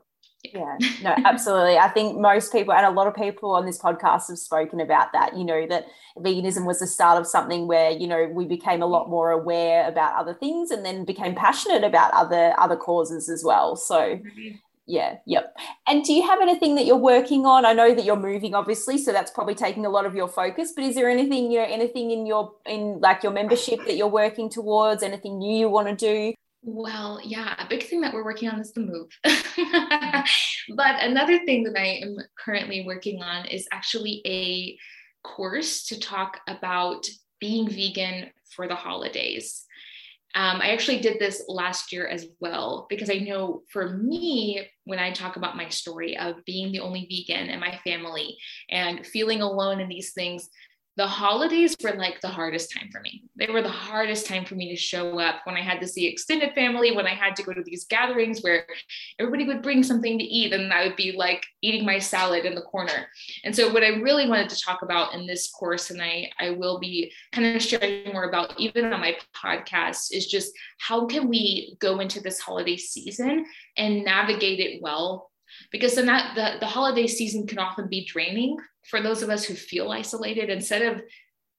yeah. 0.53 0.77
No 1.03 1.15
absolutely. 1.25 1.79
I 1.79 1.89
think 1.89 2.19
most 2.19 2.53
people 2.53 2.75
and 2.75 2.87
a 2.87 2.91
lot 2.91 3.07
of 3.07 3.15
people 3.15 3.53
on 3.53 3.67
this 3.67 3.79
podcast 3.79 4.29
have 4.29 4.39
spoken 4.39 4.81
about 4.81 5.13
that 5.13 5.37
you 5.37 5.45
know 5.45 5.67
that 5.67 5.87
veganism 6.19 6.67
was 6.67 6.81
the 6.81 6.87
start 6.87 7.19
of 7.19 7.27
something 7.27 7.67
where 7.67 7.91
you 7.91 8.07
know 8.07 8.29
we 8.33 8.45
became 8.45 8.83
a 8.83 8.87
lot 8.87 9.09
more 9.09 9.31
aware 9.31 9.89
about 9.89 10.15
other 10.17 10.35
things 10.35 10.71
and 10.71 10.85
then 10.85 11.05
became 11.05 11.35
passionate 11.35 11.85
about 11.85 12.13
other 12.13 12.55
other 12.59 12.77
causes 12.77 13.29
as 13.29 13.43
well. 13.43 13.77
So 13.77 13.97
mm-hmm. 13.97 14.57
yeah 14.87 15.17
yep. 15.27 15.57
And 15.87 16.05
do 16.05 16.13
you 16.13 16.27
have 16.27 16.41
anything 16.41 16.75
that 16.75 16.85
you're 16.85 16.97
working 16.97 17.47
on? 17.47 17.65
I 17.65 17.73
know 17.73 17.95
that 17.95 18.05
you're 18.05 18.17
moving 18.17 18.55
obviously 18.55 18.99
so 18.99 19.13
that's 19.13 19.31
probably 19.31 19.55
taking 19.55 19.87
a 19.87 19.91
lot 19.91 20.05
of 20.05 20.15
your 20.15 20.29
focus 20.29 20.73
but 20.75 20.85
is 20.85 20.95
there 20.95 21.09
anything 21.09 21.51
you 21.51 21.59
know 21.59 21.67
anything 21.69 22.11
in 22.11 22.27
your 22.27 22.53
in 22.67 23.01
like 23.01 23.23
your 23.23 23.33
membership 23.33 23.81
that 23.87 23.97
you're 23.97 24.09
working 24.09 24.51
towards? 24.51 25.03
Anything 25.03 25.39
new 25.39 25.57
you 25.57 25.71
want 25.71 25.89
to 25.89 25.97
do 25.97 26.35
well, 26.65 27.21
yeah, 27.23 27.55
a 27.59 27.69
big 27.69 27.85
thing 27.85 28.01
that 28.01 28.15
we're 28.15 28.25
working 28.25 28.49
on 28.49 28.59
is 28.59 28.73
the 28.73 28.81
move. 28.81 29.09
but 29.23 31.03
another 31.03 31.45
thing 31.45 31.63
that 31.65 31.79
I 31.79 32.01
am 32.03 32.17
currently 32.43 32.85
working 32.87 33.23
on 33.23 33.47
is 33.47 33.69
actually 33.71 34.23
a 34.27 34.79
course 35.27 35.87
to 35.87 36.01
talk 36.01 36.41
about 36.49 37.07
being 37.39 37.69
vegan 37.69 38.31
for 38.57 38.67
the 38.67 38.75
holidays. 38.75 39.65
Um, 40.37 40.61
I 40.61 40.73
actually 40.73 41.01
did 41.01 41.21
this 41.21 41.45
last 41.47 41.93
year 41.93 42.09
as 42.09 42.27
well 42.41 42.87
because 42.89 43.09
I 43.09 43.19
know 43.19 43.63
for 43.71 43.91
me, 43.91 44.67
when 44.85 44.99
I 44.99 45.13
talk 45.13 45.37
about 45.37 45.57
my 45.57 45.69
story 45.69 46.17
of 46.17 46.45
being 46.45 46.73
the 46.73 46.81
only 46.81 47.07
vegan 47.09 47.51
in 47.51 47.61
my 47.61 47.79
family 47.85 48.37
and 48.71 49.07
feeling 49.07 49.43
alone 49.43 49.81
in 49.81 49.89
these 49.89 50.13
things, 50.13 50.49
the 50.97 51.07
holidays 51.07 51.77
were 51.83 51.95
like 51.95 52.21
the 52.21 52.29
hardest 52.29 52.73
time 52.73 52.89
for 52.93 53.01
me. 53.01 53.25
They 53.35 53.49
were 53.49 53.63
the 53.63 53.69
hardest 53.69 54.27
time 54.27 54.45
for 54.45 54.55
me 54.55 54.71
to 54.71 54.77
show 54.77 55.19
up 55.19 55.41
when 55.45 55.57
I 55.57 55.61
had 55.61 55.81
to 55.81 55.89
see 55.89 56.07
extended 56.07 56.55
family, 56.55 56.95
when 56.95 57.07
I 57.07 57.15
had 57.15 57.35
to 57.37 57.43
go 57.43 57.53
to 57.53 57.65
these 57.65 57.85
gatherings 57.87 58.43
where 58.43 58.65
everybody 59.19 59.45
would 59.45 59.63
bring 59.63 59.83
something 59.83 60.19
to 60.19 60.25
eat 60.25 60.53
and 60.53 60.73
I 60.73 60.87
would 60.87 60.95
be 60.95 61.13
like 61.13 61.45
eating 61.63 61.85
my 61.85 61.99
salad 61.99 62.45
in 62.45 62.55
the 62.55 62.63
corner. 62.63 63.09
And 63.45 63.55
so 63.55 63.73
what 63.73 63.83
I 63.83 63.89
really 63.89 64.29
wanted 64.29 64.49
to 64.51 64.61
talk 64.61 64.83
about 64.83 65.15
in 65.15 65.27
this 65.27 65.51
course, 65.51 65.91
and 65.91 66.01
I, 66.01 66.31
I 66.39 66.51
will 66.51 66.79
be 66.79 67.13
kind 67.33 67.57
of 67.57 67.63
sharing 67.63 68.13
more 68.13 68.29
about 68.29 68.59
even 68.61 68.93
on 68.93 69.01
my 69.01 69.17
podcast, 69.35 70.13
is 70.13 70.27
just 70.27 70.53
how 70.79 71.07
can 71.07 71.29
we 71.29 71.77
go 71.81 71.99
into 71.99 72.21
this 72.21 72.39
holiday 72.39 72.77
season 72.77 73.47
and 73.77 74.05
navigate 74.05 74.61
it 74.61 74.81
well 74.81 75.33
because 75.75 75.97
then 75.97 76.07
that 76.07 76.37
the, 76.37 76.61
the 76.61 76.71
holiday 76.71 77.05
season 77.05 77.49
can 77.49 77.59
often 77.59 77.89
be 77.89 78.05
draining 78.05 78.57
for 78.89 79.03
those 79.03 79.25
of 79.25 79.29
us 79.29 79.43
who 79.43 79.55
feel 79.55 79.91
isolated 79.91 80.49
instead 80.49 80.83
of 80.83 81.03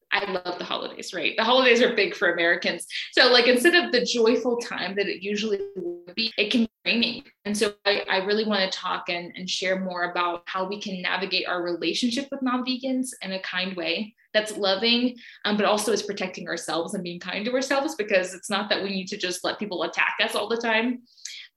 I 0.09 0.31
love 0.31 0.57
the 0.57 0.63
holidays, 0.63 1.13
right? 1.13 1.35
The 1.35 1.43
holidays 1.43 1.81
are 1.81 1.93
big 1.93 2.15
for 2.15 2.31
Americans. 2.31 2.87
So, 3.11 3.29
like, 3.29 3.47
instead 3.47 3.75
of 3.75 3.91
the 3.91 4.05
joyful 4.05 4.55
time 4.55 4.95
that 4.95 5.07
it 5.07 5.21
usually 5.21 5.59
would 5.75 6.15
be, 6.15 6.31
it 6.37 6.49
can 6.49 6.61
be 6.61 6.69
draining. 6.85 7.23
And 7.43 7.57
so, 7.57 7.73
I, 7.85 8.05
I 8.09 8.17
really 8.19 8.45
want 8.45 8.71
to 8.71 8.77
talk 8.77 9.09
and, 9.09 9.33
and 9.35 9.49
share 9.49 9.81
more 9.81 10.11
about 10.11 10.43
how 10.45 10.65
we 10.65 10.79
can 10.79 11.01
navigate 11.01 11.49
our 11.49 11.61
relationship 11.61 12.29
with 12.31 12.41
non 12.41 12.63
vegans 12.63 13.09
in 13.21 13.33
a 13.33 13.41
kind 13.41 13.75
way 13.75 14.15
that's 14.33 14.55
loving, 14.55 15.17
um, 15.43 15.57
but 15.57 15.65
also 15.65 15.91
is 15.91 16.03
protecting 16.03 16.47
ourselves 16.47 16.93
and 16.93 17.03
being 17.03 17.19
kind 17.19 17.43
to 17.43 17.53
ourselves 17.53 17.95
because 17.95 18.33
it's 18.33 18.49
not 18.49 18.69
that 18.69 18.81
we 18.81 18.91
need 18.91 19.07
to 19.07 19.17
just 19.17 19.43
let 19.43 19.59
people 19.59 19.83
attack 19.83 20.15
us 20.23 20.35
all 20.35 20.47
the 20.47 20.55
time. 20.55 21.01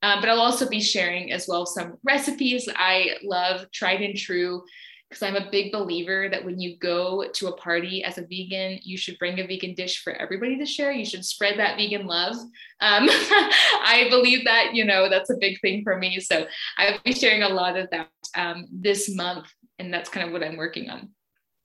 Um, 0.02 0.20
but 0.20 0.28
I'll 0.28 0.40
also 0.40 0.68
be 0.68 0.80
sharing 0.80 1.32
as 1.32 1.46
well 1.48 1.66
some 1.66 1.98
recipes 2.04 2.68
I 2.76 3.16
love, 3.22 3.70
tried 3.72 4.00
and 4.00 4.16
true, 4.16 4.62
because 5.08 5.22
I'm 5.22 5.36
a 5.36 5.50
big 5.50 5.72
believer 5.72 6.28
that 6.30 6.44
when 6.44 6.60
you 6.60 6.76
go 6.76 7.26
to 7.32 7.46
a 7.48 7.56
party 7.56 8.04
as 8.04 8.18
a 8.18 8.22
vegan, 8.22 8.78
you 8.82 8.98
should 8.98 9.18
bring 9.18 9.40
a 9.40 9.46
vegan 9.46 9.74
dish 9.74 10.02
for 10.02 10.12
everybody 10.12 10.58
to 10.58 10.66
share. 10.66 10.92
You 10.92 11.06
should 11.06 11.24
spread 11.24 11.58
that 11.58 11.78
vegan 11.78 12.06
love. 12.06 12.36
Um, 12.80 13.08
I 13.10 14.06
believe 14.10 14.44
that, 14.44 14.74
you 14.74 14.84
know, 14.84 15.08
that's 15.08 15.30
a 15.30 15.36
big 15.40 15.60
thing 15.60 15.82
for 15.82 15.98
me. 15.98 16.20
So 16.20 16.46
I'll 16.76 16.98
be 17.04 17.14
sharing 17.14 17.42
a 17.42 17.48
lot 17.48 17.78
of 17.78 17.88
that 17.90 18.10
um, 18.36 18.66
this 18.70 19.14
month. 19.14 19.46
And 19.78 19.92
that's 19.92 20.10
kind 20.10 20.26
of 20.26 20.32
what 20.32 20.42
I'm 20.42 20.56
working 20.56 20.90
on. 20.90 21.10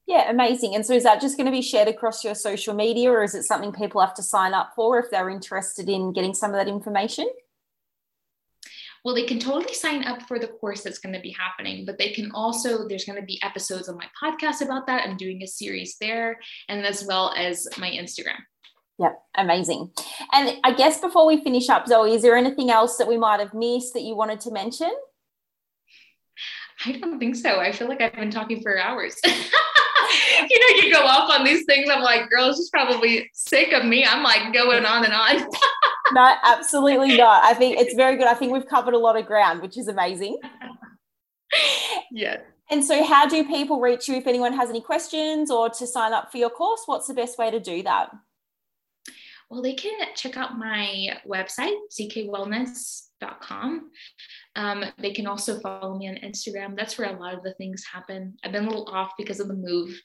Yeah, 0.07 0.29
amazing. 0.29 0.75
And 0.75 0.85
so 0.85 0.93
is 0.93 1.03
that 1.03 1.21
just 1.21 1.37
going 1.37 1.45
to 1.45 1.51
be 1.51 1.61
shared 1.61 1.87
across 1.87 2.23
your 2.23 2.35
social 2.35 2.73
media 2.73 3.09
or 3.11 3.23
is 3.23 3.35
it 3.35 3.43
something 3.43 3.71
people 3.71 4.01
have 4.01 4.13
to 4.15 4.23
sign 4.23 4.53
up 4.53 4.71
for 4.75 4.99
if 4.99 5.09
they're 5.09 5.29
interested 5.29 5.89
in 5.89 6.13
getting 6.13 6.33
some 6.33 6.51
of 6.51 6.57
that 6.57 6.67
information? 6.67 7.27
Well, 9.03 9.13
they 9.13 9.25
can 9.25 9.39
totally 9.39 9.73
sign 9.73 10.05
up 10.05 10.21
for 10.23 10.39
the 10.39 10.47
course 10.47 10.81
that's 10.81 10.99
going 10.99 11.13
to 11.13 11.19
be 11.19 11.35
happening, 11.37 11.85
but 11.85 11.97
they 11.97 12.11
can 12.11 12.31
also, 12.31 12.87
there's 12.87 13.03
going 13.03 13.19
to 13.19 13.25
be 13.25 13.41
episodes 13.43 13.89
on 13.89 13.97
my 13.97 14.07
podcast 14.21 14.61
about 14.61 14.87
that. 14.87 15.05
I'm 15.05 15.17
doing 15.17 15.43
a 15.43 15.47
series 15.47 15.97
there, 15.99 16.39
and 16.69 16.85
as 16.85 17.05
well 17.05 17.33
as 17.35 17.67
my 17.77 17.89
Instagram. 17.89 18.39
Yep, 18.99 19.21
amazing. 19.35 19.91
And 20.31 20.57
I 20.63 20.73
guess 20.73 21.01
before 21.01 21.25
we 21.25 21.43
finish 21.43 21.67
up, 21.67 21.87
Zoe, 21.87 22.13
is 22.13 22.21
there 22.21 22.37
anything 22.37 22.69
else 22.69 22.97
that 22.97 23.07
we 23.07 23.17
might 23.17 23.39
have 23.39 23.53
missed 23.53 23.93
that 23.93 24.03
you 24.03 24.15
wanted 24.15 24.39
to 24.41 24.51
mention? 24.51 24.91
I 26.85 26.93
don't 26.93 27.19
think 27.19 27.35
so. 27.35 27.59
I 27.59 27.71
feel 27.71 27.87
like 27.87 28.01
I've 28.01 28.13
been 28.13 28.31
talking 28.31 28.61
for 28.61 28.79
hours. 28.79 29.19
you 29.25 29.31
know, 30.59 30.83
you 30.83 30.93
go 30.93 31.01
off 31.01 31.29
on 31.31 31.45
these 31.45 31.65
things. 31.65 31.89
I'm 31.89 32.01
like, 32.01 32.29
girl, 32.29 32.53
she's 32.53 32.69
probably 32.69 33.29
sick 33.33 33.73
of 33.73 33.85
me. 33.85 34.05
I'm 34.05 34.23
like 34.23 34.53
going 34.53 34.85
on 34.85 35.05
and 35.05 35.13
on. 35.13 35.35
no, 36.13 36.36
absolutely 36.43 37.17
not. 37.17 37.43
I 37.43 37.54
think 37.54 37.80
it's 37.80 37.95
very 37.95 38.17
good. 38.17 38.28
I 38.28 38.34
think 38.34 38.54
we've 38.54 38.67
covered 38.67 38.93
a 38.93 38.97
lot 38.97 39.17
of 39.17 39.26
ground, 39.26 39.62
which 39.62 39.78
is 39.78 39.88
amazing. 39.88 40.38
Yeah. 42.12 42.38
And 42.69 42.84
so, 42.84 43.04
how 43.04 43.28
do 43.28 43.45
people 43.45 43.80
reach 43.80 44.08
you 44.08 44.15
if 44.15 44.28
anyone 44.28 44.54
has 44.54 44.69
any 44.69 44.82
questions 44.82 45.52
or 45.52 45.69
to 45.69 45.88
sign 45.88 46.13
up 46.13 46.32
for 46.32 46.38
your 46.38 46.49
course? 46.49 46.82
What's 46.86 47.08
the 47.08 47.13
best 47.13 47.38
way 47.38 47.52
to 47.52 47.60
do 47.60 47.84
that? 47.84 48.10
Well, 49.49 49.62
they 49.62 49.73
can 49.73 49.93
check 50.15 50.38
out 50.38 50.58
my 50.58 51.19
website, 51.28 51.76
ckwellness.com. 51.91 53.91
Um, 54.56 54.86
they 54.97 55.12
can 55.12 55.28
also 55.28 55.60
follow 55.60 55.97
me 55.97 56.10
on 56.10 56.15
Instagram. 56.15 56.76
That's 56.76 56.97
where 56.97 57.15
a 57.15 57.19
lot 57.19 57.36
of 57.36 57.43
the 57.43 57.54
things 57.54 57.84
happen. 57.91 58.36
I've 58.43 58.52
been 58.52 58.65
a 58.65 58.69
little 58.69 58.89
off 58.89 59.12
because 59.17 59.39
of 59.39 59.47
the 59.47 59.54
move, 59.54 59.99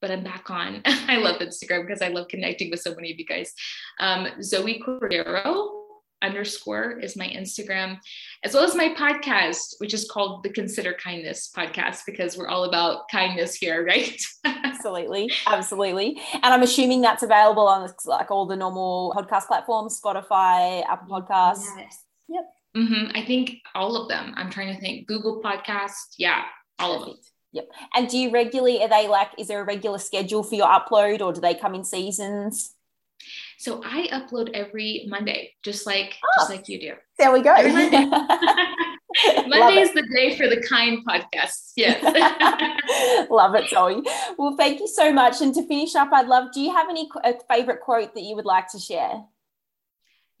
but 0.00 0.10
I'm 0.10 0.24
back 0.24 0.50
on. 0.50 0.82
I 0.86 1.16
love 1.16 1.40
Instagram 1.40 1.86
because 1.86 2.02
I 2.02 2.08
love 2.08 2.28
connecting 2.28 2.70
with 2.70 2.80
so 2.80 2.94
many 2.94 3.12
of 3.12 3.18
you 3.18 3.24
guys. 3.26 3.52
Um, 4.00 4.28
Zoe 4.42 4.82
Cordeiro 4.86 5.70
underscore 6.22 6.98
is 6.98 7.16
my 7.16 7.26
Instagram, 7.28 7.98
as 8.42 8.54
well 8.54 8.64
as 8.64 8.74
my 8.74 8.94
podcast, 8.94 9.74
which 9.78 9.94
is 9.94 10.08
called 10.10 10.42
the 10.42 10.50
Consider 10.50 10.94
Kindness 10.94 11.50
podcast, 11.54 12.00
because 12.06 12.36
we're 12.36 12.48
all 12.48 12.64
about 12.64 13.08
kindness 13.10 13.54
here, 13.54 13.84
right? 13.86 14.20
absolutely. 14.44 15.30
Absolutely. 15.46 16.20
And 16.34 16.46
I'm 16.46 16.62
assuming 16.62 17.00
that's 17.00 17.22
available 17.22 17.66
on 17.68 17.90
like 18.04 18.30
all 18.30 18.46
the 18.46 18.56
normal 18.56 19.12
podcast 19.16 19.46
platforms, 19.46 20.00
Spotify, 20.00 20.84
Apple 20.88 21.20
Podcasts. 21.20 21.66
Yes. 21.76 22.02
Yep. 22.28 22.44
Mm-hmm. 22.76 23.16
I 23.16 23.24
think 23.24 23.58
all 23.74 23.96
of 23.96 24.08
them. 24.08 24.34
I'm 24.36 24.50
trying 24.50 24.74
to 24.74 24.80
think. 24.80 25.06
Google 25.06 25.40
Podcast. 25.42 26.14
Yeah, 26.18 26.42
all 26.78 26.98
Perfect. 26.98 27.10
of 27.10 27.16
them. 27.16 27.24
Yep. 27.56 27.72
And 27.94 28.06
do 28.06 28.18
you 28.18 28.30
regularly, 28.30 28.82
are 28.82 28.88
they 28.88 29.08
like, 29.08 29.30
is 29.38 29.48
there 29.48 29.62
a 29.62 29.64
regular 29.64 29.96
schedule 29.96 30.42
for 30.42 30.54
your 30.54 30.66
upload 30.66 31.22
or 31.22 31.32
do 31.32 31.40
they 31.40 31.54
come 31.54 31.74
in 31.74 31.84
seasons? 31.84 32.74
So 33.58 33.80
I 33.82 34.08
upload 34.12 34.50
every 34.52 35.06
Monday, 35.08 35.54
just 35.64 35.86
like 35.86 36.16
oh, 36.22 36.28
just 36.36 36.50
like 36.50 36.68
you 36.68 36.78
do. 36.78 36.92
There 37.18 37.32
we 37.32 37.40
go. 37.40 37.54
Monday. 37.54 38.04
Monday 39.48 39.80
is 39.80 39.94
the 39.94 40.06
day 40.14 40.36
for 40.36 40.46
the 40.46 40.62
kind 40.68 41.02
podcasts. 41.06 41.72
Yes. 41.76 42.02
love 43.30 43.54
it, 43.54 43.70
Zoe. 43.70 44.02
Well, 44.36 44.54
thank 44.58 44.80
you 44.80 44.88
so 44.88 45.10
much. 45.10 45.40
And 45.40 45.54
to 45.54 45.66
finish 45.66 45.94
up, 45.94 46.10
I'd 46.12 46.28
love, 46.28 46.52
do 46.52 46.60
you 46.60 46.74
have 46.76 46.90
any 46.90 47.08
a 47.24 47.32
favorite 47.50 47.80
quote 47.80 48.14
that 48.14 48.22
you 48.22 48.36
would 48.36 48.44
like 48.44 48.70
to 48.72 48.78
share? 48.78 49.24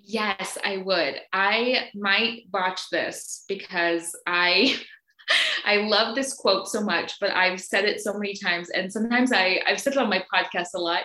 Yes, 0.00 0.58
I 0.62 0.76
would. 0.76 1.14
I 1.32 1.88
might 1.94 2.42
watch 2.52 2.90
this 2.90 3.44
because 3.48 4.14
I 4.26 4.78
I 5.64 5.76
love 5.78 6.14
this 6.14 6.34
quote 6.34 6.68
so 6.68 6.80
much, 6.80 7.14
but 7.20 7.30
I've 7.30 7.60
said 7.60 7.84
it 7.84 8.00
so 8.00 8.12
many 8.14 8.34
times. 8.34 8.70
And 8.70 8.92
sometimes 8.92 9.32
I, 9.32 9.60
I've 9.66 9.80
said 9.80 9.94
it 9.94 9.98
on 9.98 10.10
my 10.10 10.24
podcast 10.32 10.68
a 10.74 10.78
lot 10.78 11.02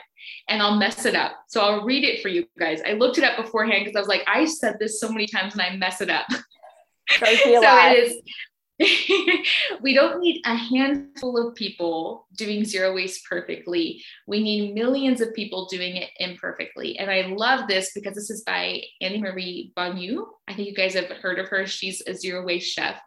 and 0.50 0.62
I'll 0.62 0.78
mess 0.78 1.06
it 1.06 1.16
up. 1.16 1.34
So 1.48 1.62
I'll 1.62 1.84
read 1.84 2.04
it 2.04 2.22
for 2.22 2.30
you 2.30 2.46
guys. 2.60 2.82
I 2.86 2.94
looked 2.94 3.18
it 3.18 3.24
up 3.24 3.38
beforehand 3.38 3.86
because 3.86 3.96
I 3.96 4.00
was 4.00 4.08
like, 4.08 4.24
I 4.28 4.46
said 4.46 4.78
this 4.80 5.00
so 5.00 5.10
many 5.10 5.28
times 5.28 5.54
and 5.54 5.62
I 5.62 5.76
mess 5.76 6.02
it 6.02 6.10
up. 6.10 6.28
so 7.10 7.26
it 7.26 7.98
is 7.98 8.22
we 9.82 9.94
don't 9.94 10.20
need 10.20 10.42
a 10.46 10.56
handful 10.56 11.38
of 11.38 11.56
people 11.56 12.28
doing 12.36 12.66
zero 12.66 12.94
waste 12.94 13.26
perfectly. 13.30 14.04
We 14.28 14.42
need 14.42 14.74
millions 14.74 15.22
of 15.22 15.34
people 15.34 15.68
doing 15.68 15.98
it 15.98 16.10
imperfectly. 16.20 16.98
And 16.98 17.12
I 17.12 17.28
love 17.28 17.68
this 17.68 17.92
because 17.94 18.16
this 18.16 18.30
is 18.30 18.44
by 18.44 18.82
Annie 19.02 19.22
Marie 19.22 19.72
Bonneau. 19.76 20.28
I 20.48 20.54
think 20.54 20.68
you 20.68 20.76
guys 20.76 20.94
have 20.96 21.10
heard 21.10 21.40
of 21.40 21.48
her. 21.50 21.66
She's 21.68 22.02
a 22.08 22.16
zero 22.16 22.46
waste 22.46 22.74
chef. 22.74 23.00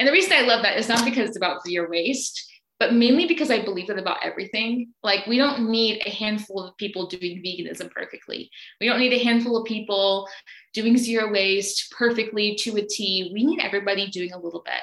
And 0.00 0.08
the 0.08 0.12
reason 0.12 0.32
I 0.32 0.46
love 0.46 0.62
that 0.62 0.78
is 0.78 0.88
not 0.88 1.04
because 1.04 1.28
it's 1.28 1.36
about 1.36 1.62
zero 1.62 1.86
waste, 1.90 2.50
but 2.78 2.94
mainly 2.94 3.26
because 3.26 3.50
I 3.50 3.62
believe 3.62 3.90
it 3.90 3.98
about 3.98 4.24
everything. 4.24 4.94
Like, 5.02 5.26
we 5.26 5.36
don't 5.36 5.68
need 5.68 6.02
a 6.06 6.08
handful 6.08 6.64
of 6.64 6.74
people 6.78 7.06
doing 7.06 7.42
veganism 7.44 7.90
perfectly. 7.90 8.50
We 8.80 8.86
don't 8.86 8.98
need 8.98 9.12
a 9.12 9.22
handful 9.22 9.58
of 9.58 9.66
people 9.66 10.26
doing 10.72 10.96
zero 10.96 11.30
waste 11.30 11.92
perfectly 11.92 12.56
to 12.60 12.78
a 12.78 12.86
T. 12.86 13.30
We 13.34 13.44
need 13.44 13.60
everybody 13.60 14.06
doing 14.06 14.32
a 14.32 14.40
little 14.40 14.62
bit, 14.64 14.80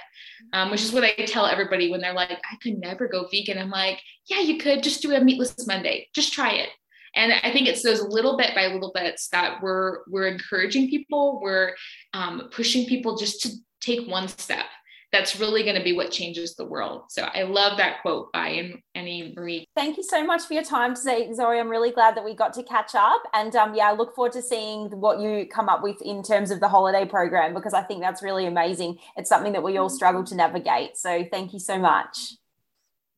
um, 0.53 0.69
which 0.69 0.83
is 0.83 0.93
what 0.93 1.03
I 1.03 1.13
tell 1.25 1.47
everybody 1.47 1.89
when 1.89 1.99
they're 1.99 2.13
like, 2.13 2.29
I 2.29 2.55
could 2.61 2.77
never 2.77 3.07
go 3.07 3.27
vegan. 3.31 3.57
I'm 3.57 3.71
like, 3.71 3.99
yeah, 4.27 4.41
you 4.41 4.59
could 4.59 4.83
just 4.83 5.01
do 5.01 5.15
a 5.15 5.23
meatless 5.23 5.65
Monday. 5.65 6.09
Just 6.13 6.31
try 6.31 6.51
it. 6.51 6.69
And 7.15 7.33
I 7.41 7.51
think 7.51 7.67
it's 7.67 7.81
those 7.81 8.03
little 8.03 8.37
bit 8.37 8.53
by 8.53 8.67
little 8.67 8.91
bits 8.93 9.29
that 9.29 9.63
we're 9.63 10.03
we're 10.07 10.27
encouraging 10.27 10.91
people, 10.91 11.39
we're 11.41 11.73
um, 12.13 12.49
pushing 12.51 12.85
people 12.85 13.17
just 13.17 13.41
to 13.41 13.49
take 13.81 14.07
one 14.07 14.27
step 14.27 14.65
that's 15.11 15.39
really 15.39 15.63
going 15.63 15.75
to 15.75 15.83
be 15.83 15.93
what 15.93 16.11
changes 16.11 16.55
the 16.55 16.65
world. 16.65 17.03
So 17.09 17.23
I 17.23 17.43
love 17.43 17.77
that 17.77 18.01
quote 18.01 18.31
by 18.33 18.73
Annie 18.93 19.33
Marie. 19.35 19.65
Thank 19.75 19.97
you 19.97 20.03
so 20.03 20.25
much 20.25 20.43
for 20.43 20.53
your 20.53 20.63
time 20.63 20.95
today, 20.95 21.31
Zoe. 21.33 21.59
I'm 21.59 21.69
really 21.69 21.91
glad 21.91 22.15
that 22.17 22.25
we 22.25 22.35
got 22.35 22.53
to 22.53 22.63
catch 22.63 22.93
up. 22.93 23.23
And 23.33 23.55
um, 23.55 23.73
yeah, 23.73 23.89
I 23.89 23.93
look 23.93 24.13
forward 24.13 24.33
to 24.33 24.41
seeing 24.41 24.89
what 24.99 25.19
you 25.19 25.47
come 25.47 25.69
up 25.69 25.81
with 25.81 26.01
in 26.01 26.23
terms 26.23 26.51
of 26.51 26.59
the 26.59 26.67
holiday 26.67 27.05
program 27.05 27.53
because 27.53 27.73
I 27.73 27.83
think 27.83 28.01
that's 28.01 28.21
really 28.21 28.47
amazing. 28.47 28.97
It's 29.15 29.29
something 29.29 29.53
that 29.53 29.63
we 29.63 29.77
all 29.77 29.89
struggle 29.89 30.23
to 30.25 30.35
navigate. 30.35 30.97
So 30.97 31.25
thank 31.31 31.53
you 31.53 31.59
so 31.59 31.79
much. 31.79 32.33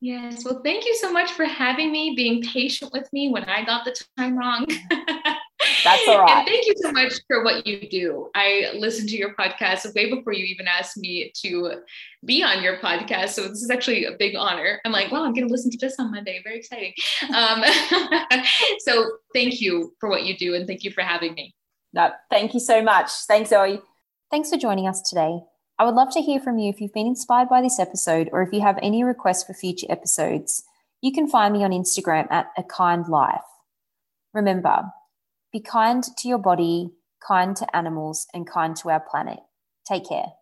Yes. 0.00 0.44
Well, 0.44 0.62
thank 0.64 0.86
you 0.86 0.94
so 0.94 1.12
much 1.12 1.32
for 1.32 1.44
having 1.44 1.92
me, 1.92 2.14
being 2.16 2.42
patient 2.42 2.92
with 2.92 3.12
me 3.12 3.30
when 3.30 3.44
I 3.44 3.64
got 3.64 3.84
the 3.84 3.94
time 4.16 4.38
wrong. 4.38 4.66
That's 5.84 6.08
all 6.08 6.20
right. 6.20 6.30
And 6.40 6.46
thank 6.46 6.66
you 6.66 6.74
so 6.76 6.92
much 6.92 7.14
for 7.26 7.44
what 7.44 7.66
you 7.66 7.88
do. 7.88 8.30
I 8.34 8.70
listened 8.74 9.08
to 9.10 9.16
your 9.16 9.34
podcast 9.34 9.92
way 9.94 10.10
before 10.10 10.32
you 10.32 10.44
even 10.44 10.66
asked 10.66 10.96
me 10.96 11.32
to 11.42 11.82
be 12.24 12.42
on 12.42 12.62
your 12.62 12.78
podcast. 12.78 13.30
So 13.30 13.42
this 13.42 13.62
is 13.62 13.70
actually 13.70 14.04
a 14.04 14.12
big 14.18 14.36
honor. 14.36 14.80
I'm 14.84 14.92
like, 14.92 15.10
wow, 15.10 15.24
I'm 15.24 15.34
going 15.34 15.46
to 15.46 15.52
listen 15.52 15.70
to 15.70 15.78
this 15.78 15.96
on 15.98 16.12
Monday. 16.12 16.40
Very 16.44 16.58
exciting. 16.58 16.92
Um, 17.34 17.62
so 18.80 19.10
thank 19.34 19.60
you 19.60 19.94
for 20.00 20.08
what 20.08 20.24
you 20.24 20.36
do. 20.36 20.54
And 20.54 20.66
thank 20.66 20.84
you 20.84 20.90
for 20.90 21.02
having 21.02 21.34
me. 21.34 21.54
No, 21.92 22.10
thank 22.30 22.54
you 22.54 22.60
so 22.60 22.82
much. 22.82 23.10
Thanks, 23.26 23.50
Zoe. 23.50 23.80
Thanks 24.30 24.50
for 24.50 24.56
joining 24.56 24.86
us 24.86 25.02
today. 25.02 25.40
I 25.78 25.84
would 25.84 25.94
love 25.94 26.12
to 26.12 26.20
hear 26.20 26.40
from 26.40 26.58
you 26.58 26.68
if 26.68 26.80
you've 26.80 26.92
been 26.92 27.06
inspired 27.06 27.48
by 27.48 27.62
this 27.62 27.78
episode 27.78 28.28
or 28.32 28.42
if 28.42 28.52
you 28.52 28.60
have 28.60 28.78
any 28.82 29.02
requests 29.02 29.44
for 29.44 29.54
future 29.54 29.86
episodes. 29.88 30.62
You 31.00 31.12
can 31.12 31.26
find 31.26 31.54
me 31.54 31.64
on 31.64 31.70
Instagram 31.70 32.30
at 32.30 32.50
A 32.58 32.62
Kynd 32.62 33.08
Life. 33.08 33.40
Remember, 34.34 34.92
be 35.52 35.60
kind 35.60 36.04
to 36.04 36.28
your 36.28 36.38
body, 36.38 36.90
kind 37.26 37.56
to 37.56 37.76
animals, 37.76 38.26
and 38.32 38.46
kind 38.46 38.76
to 38.76 38.90
our 38.90 39.00
planet. 39.00 39.38
Take 39.86 40.08
care. 40.08 40.32